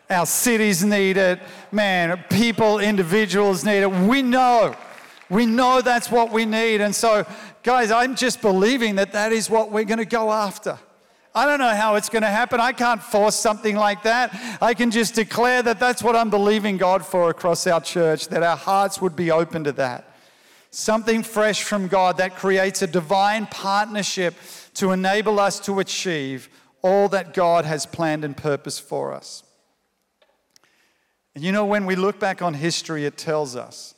Our 0.08 0.26
cities 0.26 0.84
need 0.84 1.16
it. 1.16 1.40
Man, 1.72 2.24
people, 2.30 2.78
individuals 2.78 3.64
need 3.64 3.82
it. 3.82 3.90
We 3.90 4.22
know. 4.22 4.74
We 5.28 5.46
know 5.46 5.80
that's 5.80 6.10
what 6.10 6.30
we 6.30 6.44
need. 6.44 6.80
And 6.80 6.94
so, 6.94 7.26
guys, 7.62 7.90
I'm 7.90 8.14
just 8.14 8.40
believing 8.40 8.94
that 8.96 9.12
that 9.12 9.32
is 9.32 9.50
what 9.50 9.72
we're 9.72 9.84
going 9.84 9.98
to 9.98 10.04
go 10.04 10.32
after. 10.32 10.78
I 11.34 11.44
don't 11.44 11.58
know 11.58 11.74
how 11.74 11.96
it's 11.96 12.08
going 12.08 12.22
to 12.22 12.28
happen. 12.28 12.60
I 12.60 12.72
can't 12.72 13.02
force 13.02 13.34
something 13.34 13.76
like 13.76 14.04
that. 14.04 14.58
I 14.62 14.72
can 14.72 14.90
just 14.90 15.14
declare 15.14 15.62
that 15.64 15.78
that's 15.78 16.02
what 16.02 16.16
I'm 16.16 16.30
believing 16.30 16.78
God 16.78 17.04
for 17.04 17.28
across 17.28 17.66
our 17.66 17.80
church, 17.80 18.28
that 18.28 18.42
our 18.42 18.56
hearts 18.56 19.02
would 19.02 19.16
be 19.16 19.30
open 19.30 19.64
to 19.64 19.72
that. 19.72 20.16
Something 20.70 21.22
fresh 21.22 21.62
from 21.62 21.88
God 21.88 22.18
that 22.18 22.36
creates 22.36 22.80
a 22.82 22.86
divine 22.86 23.46
partnership 23.46 24.34
to 24.76 24.92
enable 24.92 25.40
us 25.40 25.58
to 25.60 25.80
achieve 25.80 26.48
all 26.82 27.08
that 27.08 27.34
God 27.34 27.64
has 27.64 27.86
planned 27.86 28.24
and 28.24 28.36
purposed 28.36 28.82
for 28.82 29.12
us. 29.12 29.42
And 31.34 31.42
you 31.42 31.52
know, 31.52 31.64
when 31.64 31.86
we 31.86 31.96
look 31.96 32.20
back 32.20 32.40
on 32.40 32.54
history, 32.54 33.04
it 33.04 33.18
tells 33.18 33.56
us 33.56 33.94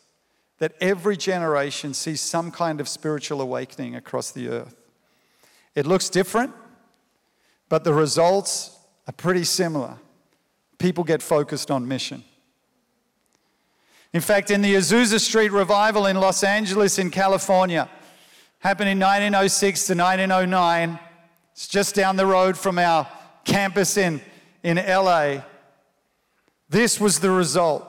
that 0.58 0.72
every 0.80 1.16
generation 1.16 1.94
sees 1.94 2.20
some 2.20 2.50
kind 2.50 2.80
of 2.80 2.88
spiritual 2.88 3.40
awakening 3.40 3.94
across 3.94 4.30
the 4.30 4.48
earth. 4.48 4.74
It 5.74 5.86
looks 5.86 6.08
different, 6.08 6.52
but 7.68 7.84
the 7.84 7.92
results 7.92 8.76
are 9.06 9.12
pretty 9.12 9.44
similar. 9.44 9.98
People 10.78 11.04
get 11.04 11.22
focused 11.22 11.70
on 11.70 11.86
mission. 11.86 12.24
In 14.12 14.20
fact, 14.20 14.50
in 14.50 14.62
the 14.62 14.74
Azusa 14.74 15.20
Street 15.20 15.52
revival 15.52 16.06
in 16.06 16.16
Los 16.16 16.42
Angeles, 16.42 16.98
in 16.98 17.10
California, 17.10 17.88
happened 18.58 18.90
in 18.90 18.98
1906 18.98 19.86
to 19.86 19.94
1909. 19.94 20.98
It's 21.52 21.68
just 21.68 21.94
down 21.94 22.16
the 22.16 22.26
road 22.26 22.56
from 22.56 22.78
our 22.78 23.08
campus 23.44 23.96
in, 23.96 24.20
in 24.62 24.76
LA. 24.76 25.42
This 26.68 27.00
was 27.00 27.20
the 27.20 27.30
result. 27.30 27.84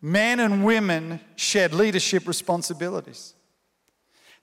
Men 0.00 0.38
and 0.38 0.64
women 0.64 1.20
shared 1.36 1.72
leadership 1.72 2.28
responsibilities. 2.28 3.34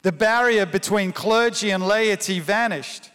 The 0.01 0.11
barrier 0.11 0.65
between 0.65 1.11
clergy 1.11 1.69
and 1.69 1.85
laity 1.85 2.39
vanished 2.39 3.11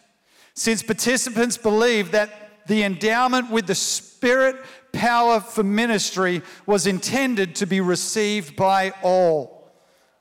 since 0.55 0.83
participants 0.83 1.57
believed 1.57 2.13
that 2.13 2.67
the 2.67 2.83
endowment 2.83 3.51
with 3.51 3.67
the 3.67 3.75
Spirit 3.75 4.57
power 4.93 5.41
for 5.41 5.63
ministry 5.63 6.43
was 6.65 6.87
intended 6.87 7.55
to 7.57 7.67
be 7.67 7.81
received 7.81 8.57
by 8.57 8.93
all. 9.03 9.56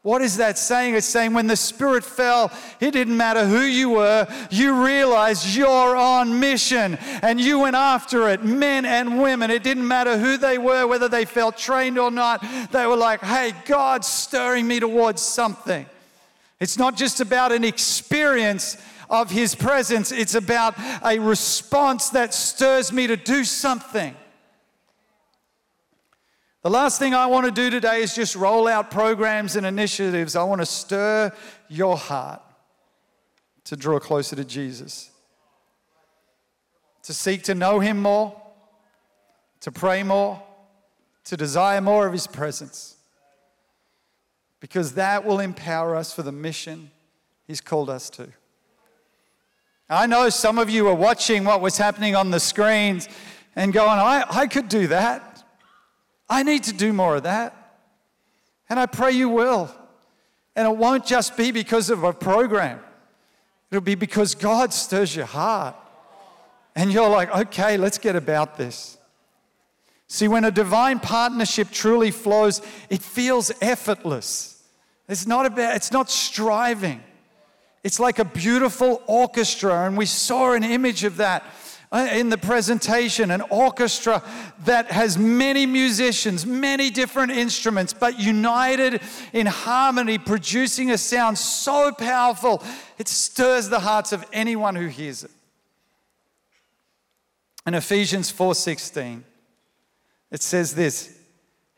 What 0.05 0.21
is 0.21 0.37
that 0.37 0.59
saying? 0.59 0.93
It's 0.93 1.07
saying 1.07 1.33
when 1.33 1.47
the 1.47 1.55
Spirit 1.55 2.03
fell, 2.03 2.51
it 2.79 2.91
didn't 2.91 3.17
matter 3.17 3.47
who 3.47 3.61
you 3.61 3.89
were, 3.89 4.27
you 4.51 4.85
realized 4.85 5.55
you're 5.55 5.95
on 5.95 6.39
mission 6.39 6.99
and 7.23 7.41
you 7.41 7.57
went 7.57 7.75
after 7.75 8.29
it, 8.29 8.43
men 8.43 8.85
and 8.85 9.19
women. 9.19 9.49
It 9.49 9.63
didn't 9.63 9.87
matter 9.87 10.15
who 10.15 10.37
they 10.37 10.59
were, 10.59 10.85
whether 10.85 11.09
they 11.09 11.25
felt 11.25 11.57
trained 11.57 11.97
or 11.97 12.11
not. 12.11 12.45
They 12.69 12.85
were 12.85 12.95
like, 12.95 13.21
hey, 13.21 13.53
God's 13.65 14.05
stirring 14.05 14.67
me 14.67 14.79
towards 14.79 15.23
something. 15.23 15.87
It's 16.59 16.77
not 16.77 16.95
just 16.95 17.19
about 17.19 17.51
an 17.51 17.63
experience 17.63 18.77
of 19.09 19.31
His 19.31 19.55
presence, 19.55 20.11
it's 20.11 20.35
about 20.35 20.75
a 21.03 21.17
response 21.17 22.11
that 22.11 22.31
stirs 22.35 22.93
me 22.93 23.07
to 23.07 23.17
do 23.17 23.43
something. 23.43 24.15
The 26.65 26.71
last 26.71 26.97
thing 26.97 27.13
I 27.13 27.27
want 27.27 27.45
to 27.45 27.51
do 27.51 27.69
today 27.69 28.01
is 28.01 28.15
just 28.15 28.35
roll 28.35 28.67
out 28.67 28.89
programs 28.89 29.55
and 29.55 29.67
initiatives. 29.67 30.35
I 30.35 30.43
want 30.45 30.61
to 30.61 30.65
stir 30.65 31.31
your 31.69 31.95
heart 31.95 32.41
to 33.65 33.75
draw 33.75 33.99
closer 33.99 34.35
to 34.35 34.43
Jesus. 34.43 35.11
to 37.03 37.13
seek 37.13 37.43
to 37.43 37.53
know 37.53 37.79
Him 37.81 38.01
more, 38.01 38.35
to 39.59 39.71
pray 39.71 40.01
more, 40.01 40.41
to 41.25 41.37
desire 41.37 41.81
more 41.81 42.07
of 42.07 42.13
His 42.13 42.25
presence. 42.25 42.95
Because 44.59 44.93
that 44.93 45.23
will 45.23 45.41
empower 45.41 45.95
us 45.95 46.15
for 46.15 46.23
the 46.23 46.31
mission 46.31 46.89
He's 47.45 47.61
called 47.61 47.91
us 47.91 48.09
to. 48.09 48.29
I 49.87 50.07
know 50.07 50.29
some 50.29 50.57
of 50.57 50.71
you 50.71 50.87
are 50.87 50.95
watching 50.95 51.43
what 51.43 51.61
was 51.61 51.77
happening 51.77 52.15
on 52.15 52.31
the 52.31 52.39
screens 52.39 53.07
and 53.55 53.71
going, 53.71 53.99
I, 53.99 54.25
I 54.27 54.47
could 54.47 54.67
do 54.67 54.87
that. 54.87 55.34
I 56.29 56.43
need 56.43 56.63
to 56.63 56.73
do 56.73 56.93
more 56.93 57.15
of 57.15 57.23
that. 57.23 57.55
And 58.69 58.79
I 58.79 58.85
pray 58.85 59.11
you 59.11 59.29
will. 59.29 59.73
And 60.55 60.67
it 60.67 60.77
won't 60.77 61.05
just 61.05 61.37
be 61.37 61.51
because 61.51 61.89
of 61.89 62.03
a 62.03 62.13
program, 62.13 62.79
it'll 63.71 63.81
be 63.81 63.95
because 63.95 64.35
God 64.35 64.73
stirs 64.73 65.15
your 65.15 65.25
heart. 65.25 65.75
And 66.77 66.91
you're 66.91 67.09
like, 67.09 67.33
okay, 67.33 67.77
let's 67.77 67.97
get 67.97 68.17
about 68.17 68.57
this. 68.57 68.97
See, 70.07 70.27
when 70.27 70.43
a 70.43 70.51
divine 70.51 70.99
partnership 70.99 71.71
truly 71.71 72.11
flows, 72.11 72.61
it 72.89 73.01
feels 73.01 73.51
effortless. 73.61 74.61
It's 75.07 75.25
not 75.25 75.45
about, 75.45 75.75
it's 75.75 75.91
not 75.91 76.09
striving. 76.09 77.01
It's 77.83 77.99
like 77.99 78.19
a 78.19 78.25
beautiful 78.25 79.01
orchestra, 79.07 79.85
and 79.85 79.95
we 79.95 80.05
saw 80.05 80.53
an 80.53 80.63
image 80.63 81.03
of 81.03 81.17
that 81.17 81.43
Uh, 81.95 82.09
in 82.11 82.27
the 82.27 82.37
presentation 82.37 83.31
an 83.31 83.39
orchestra 83.43 84.21
that 84.65 84.91
has 84.91 85.17
many 85.17 85.65
musicians, 85.65 86.45
many 86.45 86.89
different 86.89 87.31
instruments, 87.31 87.93
but 87.93 88.19
united 88.19 88.99
in 89.31 89.45
harmony, 89.45 90.17
producing 90.17 90.91
a 90.91 90.97
sound 90.97 91.37
so 91.37 91.93
powerful 91.93 92.61
it 92.97 93.07
stirs 93.07 93.69
the 93.69 93.79
hearts 93.79 94.11
of 94.11 94.25
anyone 94.33 94.75
who 94.75 94.87
hears 94.87 95.23
it. 95.23 95.31
In 97.65 97.73
Ephesians 97.73 98.29
4:16, 98.29 99.23
it 100.31 100.41
says 100.41 100.75
this: 100.75 101.17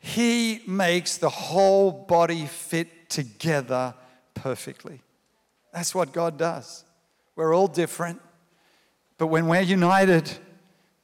He 0.00 0.62
makes 0.66 1.16
the 1.16 1.30
whole 1.30 1.92
body 1.92 2.46
fit 2.46 3.08
together 3.08 3.94
perfectly. 4.34 5.00
That's 5.72 5.94
what 5.94 6.12
God 6.12 6.36
does. 6.36 6.82
We're 7.36 7.54
all 7.54 7.68
different. 7.68 8.20
But 9.18 9.26
when 9.26 9.48
we're 9.48 9.60
united 9.60 10.30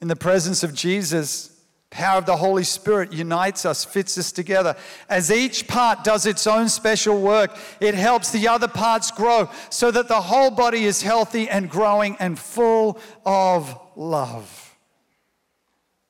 in 0.00 0.09
the 0.09 0.16
presence 0.16 0.62
of 0.62 0.73
Jesus, 0.73 1.50
power 1.90 2.18
of 2.18 2.26
the 2.26 2.37
Holy 2.37 2.64
Spirit 2.64 3.12
unites 3.12 3.64
us, 3.64 3.85
fits 3.85 4.16
us 4.18 4.33
together. 4.33 4.76
As 5.09 5.30
each 5.30 5.66
part 5.68 6.04
does 6.04 6.25
its 6.25 6.47
own 6.47 6.68
special 6.68 7.21
work, 7.21 7.56
it 7.80 7.94
helps 7.94 8.30
the 8.30 8.49
other 8.49 8.68
parts 8.68 9.11
grow 9.11 9.49
so 9.71 9.90
that 9.90 10.09
the 10.09 10.21
whole 10.21 10.50
body 10.50 10.85
is 10.85 11.02
healthy 11.02 11.49
and 11.49 11.68
growing 11.68 12.16
and 12.18 12.38
full 12.38 12.99
of 13.26 13.78
love. 13.97 14.76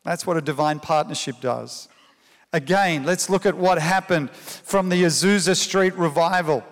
That's 0.05 0.27
what 0.27 0.37
a 0.37 0.43
divine 0.43 0.81
partnership 0.81 1.37
does. 1.41 1.89
Again, 2.53 3.05
let's 3.05 3.29
look 3.29 3.47
at 3.47 3.57
what 3.57 3.79
happened 3.79 4.31
from 4.31 4.89
the 4.89 5.03
Azusa 5.05 5.57
Street 5.57 5.95
revival. 5.97 6.65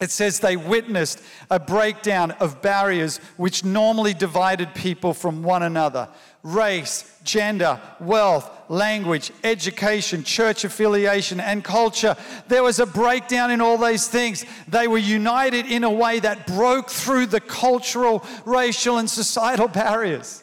It 0.00 0.10
says 0.10 0.40
they 0.40 0.56
witnessed 0.56 1.22
a 1.50 1.60
breakdown 1.60 2.30
of 2.32 2.62
barriers 2.62 3.18
which 3.36 3.64
normally 3.64 4.14
divided 4.14 4.74
people 4.74 5.12
from 5.12 5.42
one 5.42 5.62
another 5.62 6.08
race, 6.42 7.04
gender, 7.22 7.78
wealth, 8.00 8.50
language, 8.70 9.30
education, 9.44 10.24
church 10.24 10.64
affiliation, 10.64 11.38
and 11.38 11.62
culture. 11.62 12.16
There 12.48 12.62
was 12.62 12.78
a 12.78 12.86
breakdown 12.86 13.50
in 13.50 13.60
all 13.60 13.76
these 13.76 14.08
things. 14.08 14.46
They 14.66 14.88
were 14.88 14.96
united 14.96 15.66
in 15.66 15.84
a 15.84 15.90
way 15.90 16.18
that 16.20 16.46
broke 16.46 16.88
through 16.88 17.26
the 17.26 17.40
cultural, 17.40 18.24
racial, 18.46 18.96
and 18.96 19.10
societal 19.10 19.68
barriers. 19.68 20.42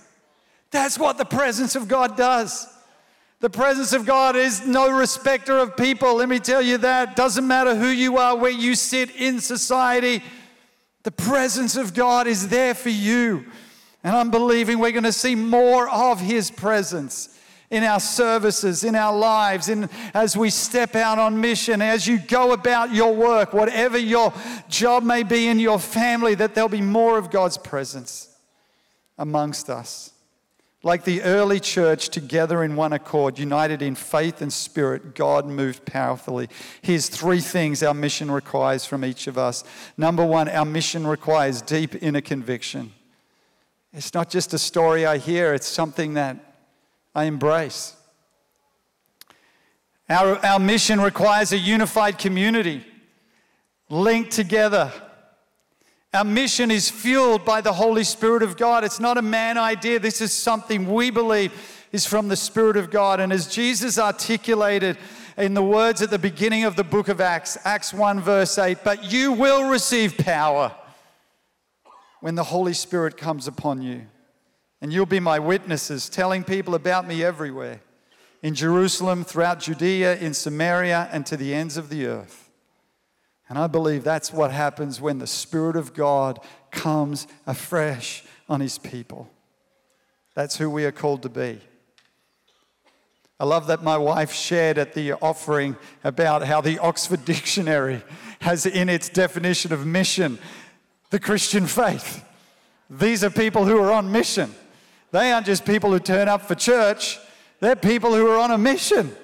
That's 0.69 0.99
what 0.99 1.17
the 1.17 1.25
presence 1.25 1.75
of 1.75 1.87
God 1.87 2.15
does. 2.15 2.67
The 3.39 3.49
presence 3.49 3.93
of 3.93 4.05
God 4.05 4.35
is 4.35 4.65
no 4.65 4.89
respecter 4.89 5.59
of 5.59 5.77
people. 5.77 6.15
Let 6.15 6.29
me 6.29 6.39
tell 6.39 6.61
you 6.61 6.79
that. 6.79 7.15
Doesn't 7.15 7.45
matter 7.45 7.75
who 7.75 7.87
you 7.87 8.17
are, 8.17 8.35
where 8.35 8.51
you 8.51 8.73
sit 8.73 9.15
in 9.15 9.39
society, 9.39 10.23
the 11.03 11.11
presence 11.11 11.77
of 11.77 11.93
God 11.93 12.25
is 12.25 12.49
there 12.49 12.73
for 12.73 12.89
you. 12.89 13.45
And 14.03 14.15
I'm 14.15 14.31
believing 14.31 14.79
we're 14.79 14.91
going 14.91 15.03
to 15.03 15.11
see 15.11 15.35
more 15.35 15.87
of 15.89 16.19
His 16.19 16.49
presence 16.49 17.37
in 17.69 17.83
our 17.83 17.99
services, 17.99 18.83
in 18.83 18.95
our 18.95 19.15
lives, 19.15 19.69
in, 19.69 19.89
as 20.13 20.35
we 20.35 20.49
step 20.49 20.95
out 20.95 21.19
on 21.19 21.39
mission, 21.39 21.81
as 21.81 22.07
you 22.07 22.17
go 22.17 22.53
about 22.53 22.93
your 22.93 23.13
work, 23.13 23.53
whatever 23.53 23.97
your 23.97 24.33
job 24.69 25.03
may 25.03 25.21
be 25.21 25.47
in 25.47 25.59
your 25.59 25.77
family, 25.77 26.33
that 26.33 26.55
there'll 26.55 26.69
be 26.69 26.81
more 26.81 27.17
of 27.17 27.29
God's 27.29 27.57
presence 27.57 28.35
amongst 29.17 29.69
us. 29.69 30.13
Like 30.87 31.03
the 31.03 31.21
early 31.23 31.59
church, 31.59 32.07
together 32.07 32.63
in 32.63 32.77
one 32.77 32.93
accord, 32.93 33.37
united 33.37 33.81
in 33.81 33.93
faith 33.93 34.41
and 34.41 34.53
spirit, 34.53 35.15
God 35.15 35.45
moved 35.45 35.83
powerfully. 35.83 36.47
Here's 36.81 37.09
three 37.09 37.41
things 37.41 37.83
our 37.83 37.93
mission 37.93 38.31
requires 38.31 38.85
from 38.85 39.03
each 39.03 39.27
of 39.27 39.37
us. 39.37 39.65
Number 39.97 40.25
one, 40.25 40.47
our 40.47 40.63
mission 40.63 41.05
requires 41.05 41.61
deep 41.61 42.01
inner 42.01 42.21
conviction. 42.21 42.93
It's 43.91 44.13
not 44.13 44.29
just 44.29 44.53
a 44.53 44.57
story 44.57 45.05
I 45.05 45.17
hear, 45.17 45.53
it's 45.53 45.67
something 45.67 46.13
that 46.13 46.37
I 47.13 47.25
embrace. 47.25 47.93
Our, 50.07 50.37
our 50.45 50.57
mission 50.57 51.01
requires 51.01 51.51
a 51.51 51.57
unified 51.57 52.17
community 52.17 52.85
linked 53.89 54.31
together 54.31 54.93
our 56.13 56.23
mission 56.23 56.71
is 56.71 56.89
fueled 56.89 57.43
by 57.43 57.61
the 57.61 57.73
Holy 57.73 58.03
Spirit 58.03 58.41
of 58.41 58.57
God. 58.57 58.83
It's 58.83 58.99
not 58.99 59.17
a 59.17 59.21
man 59.21 59.57
idea. 59.57 59.99
This 59.99 60.21
is 60.21 60.31
something 60.31 60.91
we 60.91 61.09
believe 61.09 61.51
is 61.91 62.05
from 62.05 62.27
the 62.27 62.35
Spirit 62.35 62.77
of 62.77 62.89
God. 62.89 63.19
And 63.19 63.33
as 63.33 63.47
Jesus 63.47 63.99
articulated 63.99 64.97
in 65.37 65.53
the 65.53 65.63
words 65.63 66.01
at 66.01 66.09
the 66.09 66.19
beginning 66.19 66.63
of 66.63 66.75
the 66.75 66.83
book 66.83 67.09
of 67.09 67.21
Acts, 67.21 67.57
Acts 67.63 67.93
1, 67.93 68.21
verse 68.21 68.57
8, 68.57 68.79
but 68.83 69.11
you 69.11 69.33
will 69.33 69.69
receive 69.69 70.17
power 70.17 70.73
when 72.21 72.35
the 72.35 72.43
Holy 72.43 72.73
Spirit 72.73 73.17
comes 73.17 73.47
upon 73.47 73.81
you. 73.81 74.07
And 74.81 74.93
you'll 74.93 75.05
be 75.05 75.19
my 75.19 75.39
witnesses, 75.39 76.07
telling 76.07 76.43
people 76.43 76.75
about 76.75 77.07
me 77.07 77.23
everywhere 77.23 77.81
in 78.41 78.53
Jerusalem, 78.53 79.23
throughout 79.23 79.59
Judea, 79.59 80.17
in 80.17 80.33
Samaria, 80.33 81.09
and 81.11 81.25
to 81.25 81.35
the 81.35 81.53
ends 81.53 81.77
of 81.77 81.89
the 81.89 82.05
earth. 82.05 82.46
And 83.49 83.57
I 83.57 83.67
believe 83.67 84.03
that's 84.03 84.33
what 84.33 84.51
happens 84.51 84.99
when 84.99 85.19
the 85.19 85.27
Spirit 85.27 85.75
of 85.75 85.93
God 85.93 86.39
comes 86.71 87.27
afresh 87.45 88.23
on 88.49 88.59
His 88.59 88.77
people. 88.77 89.29
That's 90.35 90.57
who 90.57 90.69
we 90.69 90.85
are 90.85 90.91
called 90.91 91.23
to 91.23 91.29
be. 91.29 91.59
I 93.39 93.45
love 93.45 93.67
that 93.67 93.83
my 93.83 93.97
wife 93.97 94.33
shared 94.33 94.77
at 94.77 94.93
the 94.93 95.13
offering 95.13 95.77
about 96.03 96.43
how 96.43 96.59
the 96.59 96.79
Oxford 96.79 97.23
Dictionary 97.23 98.03
has 98.41 98.65
in 98.65 98.89
its 98.89 99.09
definition 99.09 99.71
of 99.71 99.85
mission 99.85 100.39
the 101.09 101.19
Christian 101.19 101.67
faith. 101.67 102.23
These 102.89 103.23
are 103.23 103.29
people 103.29 103.65
who 103.65 103.77
are 103.79 103.91
on 103.91 104.11
mission. 104.11 104.53
They 105.11 105.31
aren't 105.31 105.45
just 105.45 105.65
people 105.65 105.91
who 105.91 105.99
turn 105.99 106.27
up 106.27 106.41
for 106.41 106.55
church, 106.55 107.19
they're 107.59 107.75
people 107.75 108.13
who 108.13 108.27
are 108.27 108.39
on 108.39 108.51
a 108.51 108.57
mission. 108.57 109.15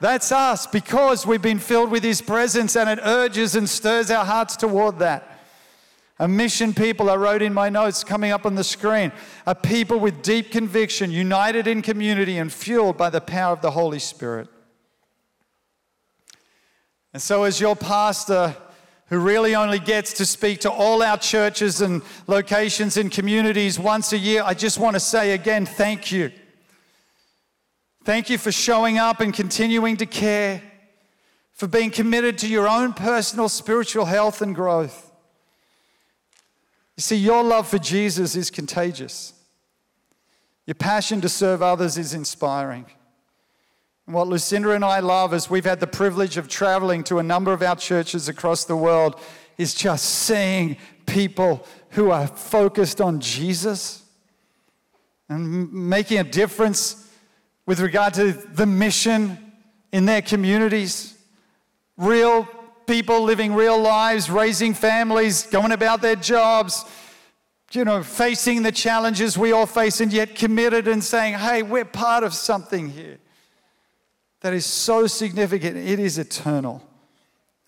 That's 0.00 0.30
us 0.30 0.66
because 0.66 1.26
we've 1.26 1.42
been 1.42 1.58
filled 1.58 1.90
with 1.90 2.04
His 2.04 2.20
presence 2.20 2.76
and 2.76 2.88
it 2.88 3.00
urges 3.02 3.56
and 3.56 3.68
stirs 3.68 4.10
our 4.10 4.24
hearts 4.24 4.56
toward 4.56 4.98
that. 5.00 5.40
A 6.20 6.26
mission 6.26 6.74
people, 6.74 7.10
I 7.10 7.16
wrote 7.16 7.42
in 7.42 7.54
my 7.54 7.68
notes 7.68 8.02
coming 8.02 8.32
up 8.32 8.44
on 8.44 8.56
the 8.56 8.64
screen, 8.64 9.12
a 9.46 9.54
people 9.54 10.00
with 10.00 10.22
deep 10.22 10.50
conviction, 10.50 11.10
united 11.10 11.66
in 11.66 11.80
community 11.80 12.38
and 12.38 12.52
fueled 12.52 12.96
by 12.96 13.10
the 13.10 13.20
power 13.20 13.52
of 13.52 13.60
the 13.60 13.70
Holy 13.70 14.00
Spirit. 14.00 14.48
And 17.12 17.22
so, 17.22 17.44
as 17.44 17.60
your 17.60 17.76
pastor, 17.76 18.56
who 19.08 19.18
really 19.18 19.54
only 19.54 19.78
gets 19.78 20.12
to 20.14 20.26
speak 20.26 20.60
to 20.60 20.70
all 20.70 21.02
our 21.02 21.16
churches 21.16 21.80
and 21.80 22.02
locations 22.26 22.96
and 22.96 23.10
communities 23.10 23.78
once 23.78 24.12
a 24.12 24.18
year, 24.18 24.42
I 24.44 24.54
just 24.54 24.78
want 24.78 24.94
to 24.94 25.00
say 25.00 25.32
again, 25.32 25.64
thank 25.64 26.12
you. 26.12 26.30
Thank 28.08 28.30
you 28.30 28.38
for 28.38 28.50
showing 28.50 28.96
up 28.96 29.20
and 29.20 29.34
continuing 29.34 29.98
to 29.98 30.06
care, 30.06 30.62
for 31.52 31.66
being 31.66 31.90
committed 31.90 32.38
to 32.38 32.48
your 32.48 32.66
own 32.66 32.94
personal 32.94 33.50
spiritual 33.50 34.06
health 34.06 34.40
and 34.40 34.54
growth. 34.54 35.12
You 36.96 37.02
see, 37.02 37.16
your 37.16 37.44
love 37.44 37.68
for 37.68 37.76
Jesus 37.76 38.34
is 38.34 38.50
contagious. 38.50 39.34
Your 40.64 40.74
passion 40.76 41.20
to 41.20 41.28
serve 41.28 41.60
others 41.60 41.98
is 41.98 42.14
inspiring. 42.14 42.86
And 44.06 44.14
what 44.14 44.26
Lucinda 44.26 44.70
and 44.70 44.86
I 44.86 45.00
love 45.00 45.34
is 45.34 45.50
we've 45.50 45.66
had 45.66 45.80
the 45.80 45.86
privilege 45.86 46.38
of 46.38 46.48
traveling 46.48 47.04
to 47.04 47.18
a 47.18 47.22
number 47.22 47.52
of 47.52 47.60
our 47.60 47.76
churches 47.76 48.26
across 48.26 48.64
the 48.64 48.74
world, 48.74 49.20
is 49.58 49.74
just 49.74 50.06
seeing 50.06 50.78
people 51.04 51.66
who 51.90 52.10
are 52.10 52.26
focused 52.26 53.02
on 53.02 53.20
Jesus 53.20 54.02
and 55.28 55.70
making 55.70 56.18
a 56.18 56.24
difference 56.24 57.04
with 57.68 57.80
regard 57.80 58.14
to 58.14 58.32
the 58.32 58.64
mission 58.64 59.36
in 59.92 60.06
their 60.06 60.22
communities. 60.22 61.14
Real 61.98 62.48
people 62.86 63.24
living 63.24 63.54
real 63.54 63.78
lives, 63.78 64.30
raising 64.30 64.72
families, 64.72 65.42
going 65.42 65.70
about 65.70 66.00
their 66.00 66.16
jobs, 66.16 66.86
you 67.72 67.84
know, 67.84 68.02
facing 68.02 68.62
the 68.62 68.72
challenges 68.72 69.36
we 69.36 69.52
all 69.52 69.66
face 69.66 70.00
and 70.00 70.14
yet 70.14 70.34
committed 70.34 70.88
and 70.88 71.04
saying, 71.04 71.34
hey, 71.34 71.62
we're 71.62 71.84
part 71.84 72.24
of 72.24 72.32
something 72.32 72.88
here 72.88 73.18
that 74.40 74.54
is 74.54 74.64
so 74.64 75.06
significant. 75.06 75.76
It 75.76 75.98
is 75.98 76.16
eternal 76.16 76.82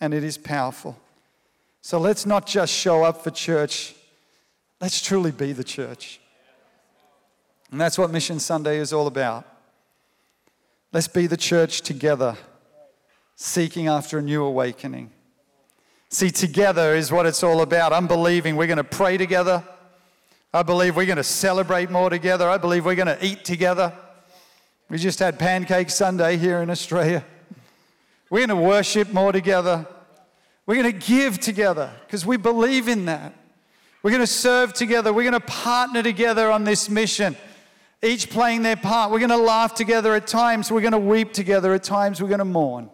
and 0.01 0.15
it 0.15 0.25
is 0.25 0.39
powerful. 0.39 0.99
So 1.83 2.01
let's 2.01 2.25
not 2.25 2.47
just 2.47 2.73
show 2.73 3.05
up 3.05 3.23
for 3.23 3.31
church, 3.31 3.95
let's 4.81 5.03
truly 5.03 5.31
be 5.31 5.53
the 5.53 5.63
church. 5.63 6.21
And 7.71 7.79
that's 7.79 7.99
what 7.99 8.11
Mission 8.11 8.41
Sunday 8.41 8.79
is 8.79 8.95
all 8.95 9.07
about. 9.07 9.45
Let's 10.93 11.07
be 11.07 11.29
the 11.29 11.37
church 11.37 11.83
together, 11.83 12.37
seeking 13.37 13.87
after 13.87 14.19
a 14.19 14.23
new 14.23 14.43
awakening. 14.43 15.13
See, 16.09 16.31
together 16.31 16.97
is 16.97 17.13
what 17.13 17.27
it's 17.27 17.45
all 17.45 17.61
about. 17.61 17.93
I'm 17.93 18.09
believing 18.09 18.57
we're 18.57 18.67
going 18.67 18.77
to 18.79 18.85
pray 18.85 19.17
together. 19.17 19.63
I 20.53 20.65
believe 20.65 20.97
we're 20.97 21.07
going 21.07 21.17
to 21.17 21.23
celebrate 21.23 21.91
more 21.91 22.11
together. 22.11 22.51
I 22.51 22.59
believe 22.59 22.85
we're 22.85 22.97
going 22.97 23.07
to 23.07 23.25
eat 23.25 23.45
together. 23.45 23.93
We 24.89 24.99
just 24.99 25.21
had 25.21 25.39
Pancake 25.39 25.91
Sunday 25.91 26.37
here 26.37 26.61
in 26.61 26.71
Australia. 26.71 27.25
We're 28.29 28.45
going 28.45 28.49
to 28.49 28.57
worship 28.57 29.13
more 29.13 29.31
together. 29.31 29.87
We're 30.67 30.83
going 30.83 30.93
to 30.93 31.07
give 31.07 31.39
together 31.39 31.93
because 32.05 32.27
we 32.27 32.37
believe 32.37 32.89
in 32.89 33.05
that. 33.05 33.33
We're 34.03 34.11
going 34.11 34.23
to 34.23 34.27
serve 34.27 34.73
together. 34.73 35.13
We're 35.13 35.31
going 35.31 35.41
to 35.41 35.47
partner 35.47 36.03
together 36.03 36.51
on 36.51 36.65
this 36.65 36.91
mission, 36.91 37.37
each 38.03 38.31
playing 38.31 38.63
their 38.63 38.77
part. 38.77 39.11
We're 39.11 39.19
going 39.19 39.31
to 39.31 39.37
laugh 39.37 39.75
together 39.75 40.15
at 40.15 40.27
times. 40.27 40.71
We're 40.71 40.81
going 40.81 40.93
to 40.93 40.99
weep 40.99 41.33
together 41.33 41.75
at 41.75 41.83
times. 41.83 42.21
We're 42.21 42.29
going 42.29 42.39
to 42.39 42.45
mourn 42.45 42.91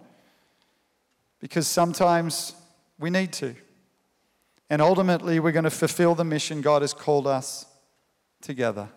because 1.40 1.66
sometimes 1.66 2.54
we 2.98 3.10
need 3.10 3.32
to. 3.34 3.54
And 4.68 4.82
ultimately, 4.82 5.38
we're 5.38 5.52
going 5.52 5.64
to 5.64 5.70
fulfill 5.70 6.14
the 6.14 6.24
mission 6.24 6.60
God 6.60 6.82
has 6.82 6.92
called 6.92 7.26
us 7.26 7.66
together. 8.40 8.88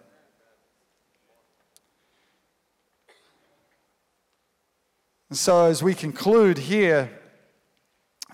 And 5.30 5.38
so, 5.38 5.66
as 5.66 5.84
we 5.84 5.94
conclude 5.94 6.58
here, 6.58 7.12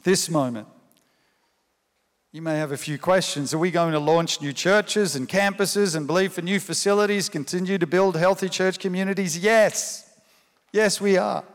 this 0.04 0.30
moment, 0.30 0.70
you 2.36 2.42
may 2.42 2.58
have 2.58 2.74
a 2.74 2.78
few 2.78 3.00
questions. 3.00 3.54
Are 3.54 3.58
we 3.58 3.72
going 3.72 3.94
to 3.94 4.00
launch 4.00 4.42
new 4.42 4.52
churches 4.52 5.16
and 5.16 5.26
campuses 5.26 5.96
and 5.96 6.06
believe 6.06 6.34
for 6.34 6.42
new 6.42 6.60
facilities, 6.60 7.30
continue 7.30 7.78
to 7.78 7.88
build 7.88 8.18
healthy 8.18 8.50
church 8.50 8.78
communities? 8.78 9.38
Yes. 9.38 10.14
Yes, 10.74 11.00
we 11.00 11.16
are. 11.16 11.46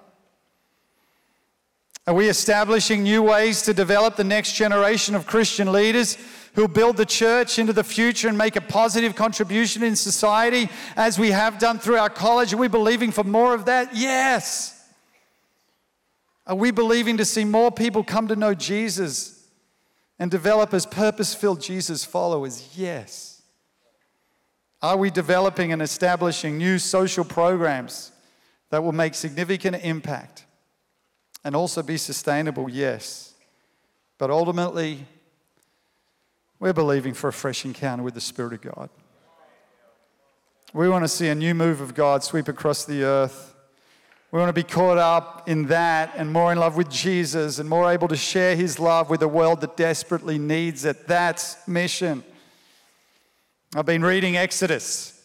Are 2.06 2.14
we 2.14 2.30
establishing 2.30 3.02
new 3.02 3.22
ways 3.22 3.60
to 3.64 3.74
develop 3.74 4.16
the 4.16 4.24
next 4.24 4.54
generation 4.54 5.14
of 5.14 5.26
Christian 5.26 5.70
leaders 5.70 6.16
who'll 6.54 6.66
build 6.66 6.96
the 6.96 7.04
church 7.04 7.58
into 7.58 7.74
the 7.74 7.84
future 7.84 8.28
and 8.28 8.38
make 8.38 8.56
a 8.56 8.62
positive 8.62 9.14
contribution 9.14 9.82
in 9.82 9.94
society 9.94 10.70
as 10.96 11.18
we 11.18 11.30
have 11.30 11.58
done 11.58 11.78
through 11.78 11.98
our 11.98 12.08
college? 12.08 12.54
Are 12.54 12.56
we 12.56 12.68
believing 12.68 13.12
for 13.12 13.22
more 13.22 13.52
of 13.52 13.66
that? 13.66 13.94
Yes. 13.94 14.82
Are 16.46 16.56
we 16.56 16.70
believing 16.70 17.18
to 17.18 17.26
see 17.26 17.44
more 17.44 17.70
people 17.70 18.02
come 18.02 18.28
to 18.28 18.34
know 18.34 18.54
Jesus 18.54 19.39
and 20.20 20.30
develop 20.30 20.74
as 20.74 20.84
purpose 20.84 21.34
filled 21.34 21.62
Jesus 21.62 22.04
followers? 22.04 22.68
Yes. 22.76 23.42
Are 24.82 24.96
we 24.96 25.10
developing 25.10 25.72
and 25.72 25.80
establishing 25.80 26.58
new 26.58 26.78
social 26.78 27.24
programs 27.24 28.12
that 28.68 28.84
will 28.84 28.92
make 28.92 29.14
significant 29.14 29.82
impact 29.82 30.44
and 31.42 31.56
also 31.56 31.82
be 31.82 31.96
sustainable? 31.96 32.70
Yes. 32.70 33.34
But 34.18 34.30
ultimately, 34.30 35.06
we're 36.58 36.74
believing 36.74 37.14
for 37.14 37.28
a 37.28 37.32
fresh 37.32 37.64
encounter 37.64 38.02
with 38.02 38.12
the 38.12 38.20
Spirit 38.20 38.52
of 38.52 38.60
God. 38.60 38.90
We 40.74 40.88
want 40.88 41.04
to 41.04 41.08
see 41.08 41.28
a 41.28 41.34
new 41.34 41.54
move 41.54 41.80
of 41.80 41.94
God 41.94 42.22
sweep 42.22 42.46
across 42.46 42.84
the 42.84 43.02
earth. 43.04 43.54
We 44.32 44.38
want 44.38 44.48
to 44.48 44.52
be 44.52 44.62
caught 44.62 44.96
up 44.96 45.48
in 45.48 45.66
that 45.66 46.12
and 46.16 46.32
more 46.32 46.52
in 46.52 46.58
love 46.58 46.76
with 46.76 46.88
Jesus 46.88 47.58
and 47.58 47.68
more 47.68 47.90
able 47.90 48.06
to 48.06 48.16
share 48.16 48.54
his 48.54 48.78
love 48.78 49.10
with 49.10 49.22
a 49.22 49.28
world 49.28 49.60
that 49.62 49.76
desperately 49.76 50.38
needs 50.38 50.84
it. 50.84 51.08
That's 51.08 51.56
mission. 51.66 52.22
I've 53.74 53.86
been 53.86 54.04
reading 54.04 54.36
Exodus 54.36 55.20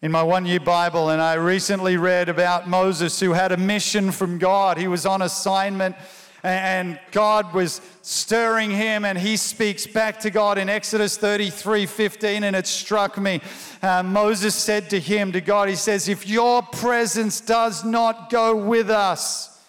in 0.00 0.10
my 0.10 0.22
one 0.22 0.46
year 0.46 0.60
Bible, 0.60 1.10
and 1.10 1.20
I 1.20 1.34
recently 1.34 1.98
read 1.98 2.30
about 2.30 2.66
Moses 2.66 3.20
who 3.20 3.34
had 3.34 3.52
a 3.52 3.58
mission 3.58 4.10
from 4.10 4.38
God. 4.38 4.78
He 4.78 4.88
was 4.88 5.04
on 5.04 5.20
assignment 5.20 5.94
and 6.42 6.98
God 7.12 7.54
was 7.54 7.80
stirring 8.02 8.70
him, 8.70 9.04
and 9.04 9.16
he 9.16 9.36
speaks 9.36 9.86
back 9.86 10.18
to 10.20 10.30
God 10.30 10.58
in 10.58 10.68
Exodus 10.68 11.16
33 11.16 11.86
15, 11.86 12.44
and 12.44 12.56
it 12.56 12.66
struck 12.66 13.16
me. 13.16 13.40
Uh, 13.80 14.02
Moses 14.02 14.54
said 14.54 14.90
to 14.90 14.98
him, 14.98 15.32
to 15.32 15.40
God, 15.40 15.68
he 15.68 15.76
says, 15.76 16.08
If 16.08 16.26
your 16.26 16.62
presence 16.62 17.40
does 17.40 17.84
not 17.84 18.28
go 18.30 18.56
with 18.56 18.90
us, 18.90 19.60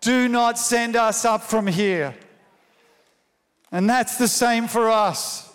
do 0.00 0.28
not 0.28 0.58
send 0.58 0.94
us 0.94 1.24
up 1.24 1.42
from 1.42 1.66
here. 1.66 2.14
And 3.72 3.88
that's 3.88 4.16
the 4.16 4.28
same 4.28 4.68
for 4.68 4.90
us. 4.90 5.48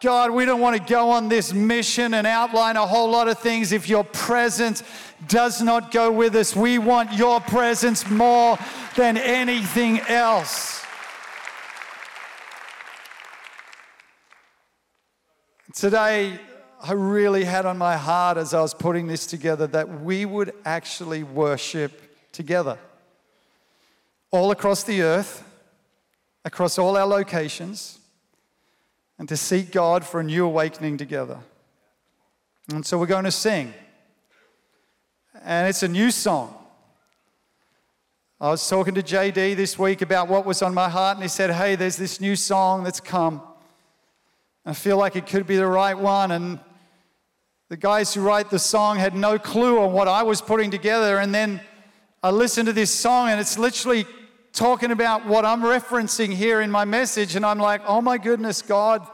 God, 0.00 0.32
we 0.32 0.44
don't 0.44 0.60
want 0.60 0.76
to 0.76 0.92
go 0.92 1.10
on 1.10 1.28
this 1.28 1.52
mission 1.52 2.14
and 2.14 2.26
outline 2.26 2.76
a 2.76 2.84
whole 2.84 3.08
lot 3.08 3.28
of 3.28 3.38
things 3.38 3.70
if 3.70 3.88
your 3.88 4.02
presence 4.02 4.82
does 5.26 5.62
not 5.62 5.90
go 5.90 6.10
with 6.10 6.34
us. 6.34 6.56
We 6.56 6.78
want 6.78 7.12
your 7.12 7.40
presence 7.40 8.08
more 8.08 8.58
than 8.96 9.16
anything 9.16 10.00
else. 10.00 10.84
Today, 15.74 16.38
I 16.82 16.92
really 16.92 17.44
had 17.44 17.64
on 17.64 17.78
my 17.78 17.96
heart 17.96 18.36
as 18.36 18.52
I 18.52 18.60
was 18.60 18.74
putting 18.74 19.06
this 19.06 19.26
together 19.26 19.66
that 19.68 20.02
we 20.02 20.26
would 20.26 20.52
actually 20.64 21.22
worship 21.22 21.92
together. 22.32 22.76
All 24.30 24.50
across 24.50 24.82
the 24.82 25.02
earth, 25.02 25.44
across 26.44 26.78
all 26.78 26.96
our 26.96 27.06
locations 27.06 27.98
and 29.18 29.28
to 29.28 29.36
seek 29.36 29.70
God 29.70 30.04
for 30.04 30.20
a 30.20 30.24
new 30.24 30.44
awakening 30.44 30.96
together. 30.96 31.38
And 32.72 32.84
so 32.84 32.98
we're 32.98 33.06
going 33.06 33.24
to 33.24 33.30
sing. 33.30 33.72
And 35.44 35.68
it's 35.68 35.82
a 35.82 35.88
new 35.88 36.10
song. 36.10 36.54
I 38.40 38.50
was 38.50 38.68
talking 38.68 38.94
to 38.94 39.02
JD 39.02 39.56
this 39.56 39.78
week 39.78 40.02
about 40.02 40.28
what 40.28 40.46
was 40.46 40.62
on 40.62 40.74
my 40.74 40.88
heart, 40.88 41.16
and 41.16 41.22
he 41.22 41.28
said, 41.28 41.50
Hey, 41.50 41.76
there's 41.76 41.96
this 41.96 42.20
new 42.20 42.36
song 42.36 42.84
that's 42.84 43.00
come. 43.00 43.42
I 44.64 44.72
feel 44.72 44.96
like 44.96 45.16
it 45.16 45.26
could 45.26 45.46
be 45.46 45.56
the 45.56 45.66
right 45.66 45.98
one. 45.98 46.30
And 46.30 46.60
the 47.68 47.76
guys 47.76 48.14
who 48.14 48.20
write 48.20 48.50
the 48.50 48.58
song 48.58 48.98
had 48.98 49.14
no 49.14 49.38
clue 49.38 49.80
on 49.80 49.92
what 49.92 50.06
I 50.06 50.22
was 50.22 50.40
putting 50.40 50.70
together. 50.70 51.18
And 51.18 51.34
then 51.34 51.60
I 52.22 52.30
listened 52.30 52.66
to 52.66 52.72
this 52.72 52.90
song, 52.90 53.28
and 53.28 53.40
it's 53.40 53.58
literally 53.58 54.06
talking 54.52 54.92
about 54.92 55.26
what 55.26 55.44
I'm 55.44 55.62
referencing 55.62 56.32
here 56.32 56.60
in 56.60 56.70
my 56.70 56.84
message, 56.84 57.34
and 57.34 57.44
I'm 57.44 57.58
like, 57.58 57.80
oh 57.86 58.00
my 58.00 58.18
goodness, 58.18 58.62
God, 58.62 59.04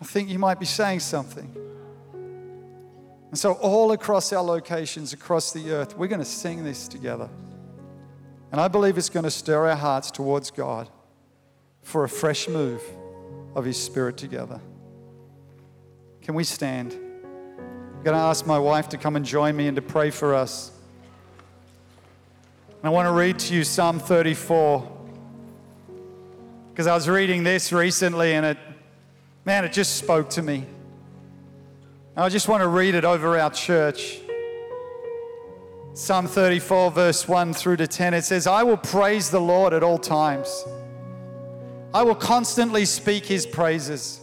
I 0.00 0.04
think 0.04 0.28
you 0.28 0.38
might 0.38 0.60
be 0.60 0.66
saying 0.66 1.00
something. 1.00 1.73
And 3.34 3.38
so, 3.40 3.54
all 3.54 3.90
across 3.90 4.32
our 4.32 4.44
locations, 4.44 5.12
across 5.12 5.52
the 5.52 5.72
earth, 5.72 5.98
we're 5.98 6.06
going 6.06 6.20
to 6.20 6.24
sing 6.24 6.62
this 6.62 6.86
together. 6.86 7.28
And 8.52 8.60
I 8.60 8.68
believe 8.68 8.96
it's 8.96 9.08
going 9.08 9.24
to 9.24 9.30
stir 9.32 9.70
our 9.70 9.74
hearts 9.74 10.12
towards 10.12 10.52
God 10.52 10.88
for 11.82 12.04
a 12.04 12.08
fresh 12.08 12.46
move 12.46 12.80
of 13.56 13.64
His 13.64 13.76
Spirit 13.76 14.16
together. 14.16 14.60
Can 16.22 16.36
we 16.36 16.44
stand? 16.44 16.92
I'm 16.92 18.04
going 18.04 18.14
to 18.14 18.22
ask 18.22 18.46
my 18.46 18.60
wife 18.60 18.88
to 18.90 18.98
come 18.98 19.16
and 19.16 19.24
join 19.26 19.56
me 19.56 19.66
and 19.66 19.74
to 19.74 19.82
pray 19.82 20.10
for 20.10 20.32
us. 20.32 20.70
I 22.84 22.88
want 22.90 23.08
to 23.08 23.12
read 23.12 23.40
to 23.40 23.54
you 23.54 23.64
Psalm 23.64 23.98
34 23.98 24.92
because 26.70 26.86
I 26.86 26.94
was 26.94 27.08
reading 27.08 27.42
this 27.42 27.72
recently 27.72 28.34
and 28.34 28.46
it, 28.46 28.58
man, 29.44 29.64
it 29.64 29.72
just 29.72 29.96
spoke 29.96 30.30
to 30.30 30.42
me. 30.42 30.66
I 32.16 32.28
just 32.28 32.46
want 32.46 32.62
to 32.62 32.68
read 32.68 32.94
it 32.94 33.04
over 33.04 33.36
our 33.36 33.50
church. 33.50 34.20
Psalm 35.94 36.28
34, 36.28 36.92
verse 36.92 37.26
1 37.26 37.52
through 37.54 37.78
to 37.78 37.88
10, 37.88 38.14
it 38.14 38.22
says, 38.22 38.46
I 38.46 38.62
will 38.62 38.76
praise 38.76 39.30
the 39.30 39.40
Lord 39.40 39.72
at 39.72 39.82
all 39.82 39.98
times. 39.98 40.64
I 41.92 42.04
will 42.04 42.14
constantly 42.14 42.84
speak 42.84 43.26
his 43.26 43.46
praises. 43.46 44.20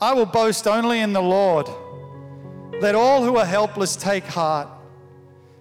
I 0.00 0.14
will 0.14 0.24
boast 0.24 0.66
only 0.66 1.00
in 1.00 1.12
the 1.12 1.20
Lord. 1.20 1.68
Let 2.80 2.94
all 2.94 3.22
who 3.22 3.36
are 3.36 3.44
helpless 3.44 3.94
take 3.94 4.24
heart. 4.24 4.68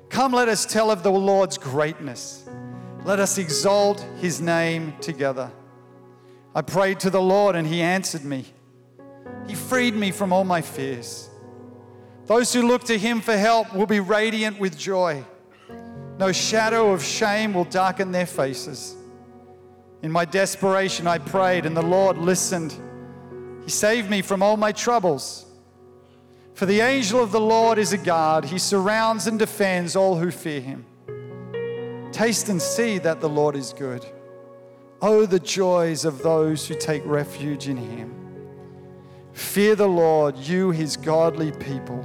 Come, 0.07 0.31
let 0.31 0.47
us 0.47 0.65
tell 0.65 0.89
of 0.89 1.03
the 1.03 1.11
Lord's 1.11 1.57
greatness. 1.57 2.47
Let 3.03 3.19
us 3.19 3.37
exalt 3.37 3.99
his 4.21 4.39
name 4.39 4.93
together. 5.01 5.51
I 6.55 6.61
prayed 6.61 7.01
to 7.01 7.09
the 7.09 7.21
Lord 7.21 7.57
and 7.57 7.67
he 7.67 7.81
answered 7.81 8.23
me. 8.23 8.45
He 9.47 9.55
freed 9.55 9.95
me 9.95 10.11
from 10.11 10.33
all 10.33 10.43
my 10.43 10.61
fears. 10.61 11.29
Those 12.25 12.51
who 12.51 12.67
look 12.67 12.83
to 12.85 12.97
him 12.97 13.21
for 13.21 13.37
help 13.37 13.73
will 13.73 13.85
be 13.85 14.01
radiant 14.01 14.59
with 14.59 14.77
joy. 14.77 15.23
No 16.19 16.31
shadow 16.31 16.91
of 16.91 17.03
shame 17.03 17.53
will 17.53 17.63
darken 17.63 18.11
their 18.11 18.25
faces. 18.25 18.95
In 20.01 20.11
my 20.11 20.25
desperation, 20.25 21.07
I 21.07 21.19
prayed, 21.19 21.65
and 21.65 21.75
the 21.75 21.81
Lord 21.81 22.17
listened. 22.17 22.75
He 23.63 23.69
saved 23.69 24.09
me 24.09 24.21
from 24.21 24.43
all 24.43 24.57
my 24.57 24.71
troubles. 24.71 25.45
For 26.53 26.65
the 26.65 26.81
angel 26.81 27.21
of 27.21 27.31
the 27.31 27.39
Lord 27.39 27.77
is 27.77 27.93
a 27.93 27.97
guard, 27.97 28.45
he 28.45 28.57
surrounds 28.57 29.27
and 29.27 29.37
defends 29.37 29.95
all 29.95 30.15
who 30.17 30.31
fear 30.31 30.59
him. 30.59 30.85
Taste 32.11 32.49
and 32.49 32.61
see 32.61 32.97
that 32.97 33.21
the 33.21 33.29
Lord 33.29 33.55
is 33.55 33.73
good. 33.73 34.03
Oh, 35.01 35.25
the 35.27 35.39
joys 35.39 36.03
of 36.03 36.23
those 36.23 36.67
who 36.67 36.73
take 36.73 37.05
refuge 37.05 37.67
in 37.67 37.77
him. 37.77 38.26
Fear 39.37 39.75
the 39.75 39.87
Lord, 39.87 40.35
you 40.35 40.71
his 40.71 40.97
godly 40.97 41.51
people, 41.51 42.03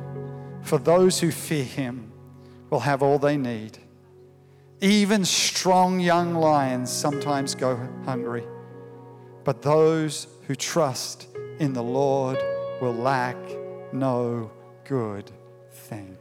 for 0.60 0.76
those 0.76 1.18
who 1.18 1.30
fear 1.30 1.64
him 1.64 2.12
will 2.68 2.80
have 2.80 3.02
all 3.02 3.18
they 3.18 3.38
need. 3.38 3.78
Even 4.82 5.24
strong 5.24 5.98
young 5.98 6.34
lions 6.34 6.90
sometimes 6.90 7.54
go 7.54 7.80
hungry, 8.04 8.44
but 9.44 9.62
those 9.62 10.26
who 10.46 10.54
trust 10.54 11.26
in 11.58 11.72
the 11.72 11.82
Lord 11.82 12.36
will 12.82 12.92
lack 12.92 13.38
no 13.94 14.50
good 14.84 15.30
thing. 15.70 16.18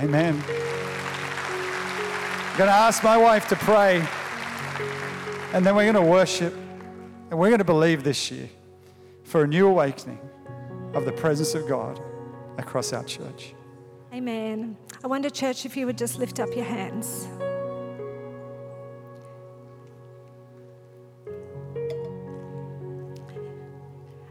Amen. 0.00 0.42
I'm 2.48 2.56
going 2.56 2.70
to 2.70 2.74
ask 2.74 3.04
my 3.04 3.18
wife 3.18 3.46
to 3.48 3.56
pray, 3.56 4.02
and 5.52 5.66
then 5.66 5.76
we're 5.76 5.92
going 5.92 6.02
to 6.02 6.10
worship, 6.10 6.54
and 7.30 7.38
we're 7.38 7.50
going 7.50 7.58
to 7.58 7.64
believe 7.64 8.02
this 8.02 8.30
year 8.30 8.48
for 9.30 9.44
a 9.44 9.46
new 9.46 9.68
awakening 9.68 10.18
of 10.92 11.04
the 11.04 11.12
presence 11.12 11.54
of 11.54 11.68
God 11.68 12.02
across 12.58 12.92
our 12.92 13.04
church. 13.04 13.54
Amen. 14.12 14.76
I 15.04 15.06
wonder, 15.06 15.30
church, 15.30 15.64
if 15.64 15.76
you 15.76 15.86
would 15.86 15.96
just 15.96 16.18
lift 16.18 16.40
up 16.40 16.48
your 16.56 16.64
hands. 16.64 17.28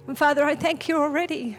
And 0.05 0.17
Father, 0.17 0.43
I 0.43 0.53
thank 0.55 0.89
you 0.89 0.97
already 0.97 1.57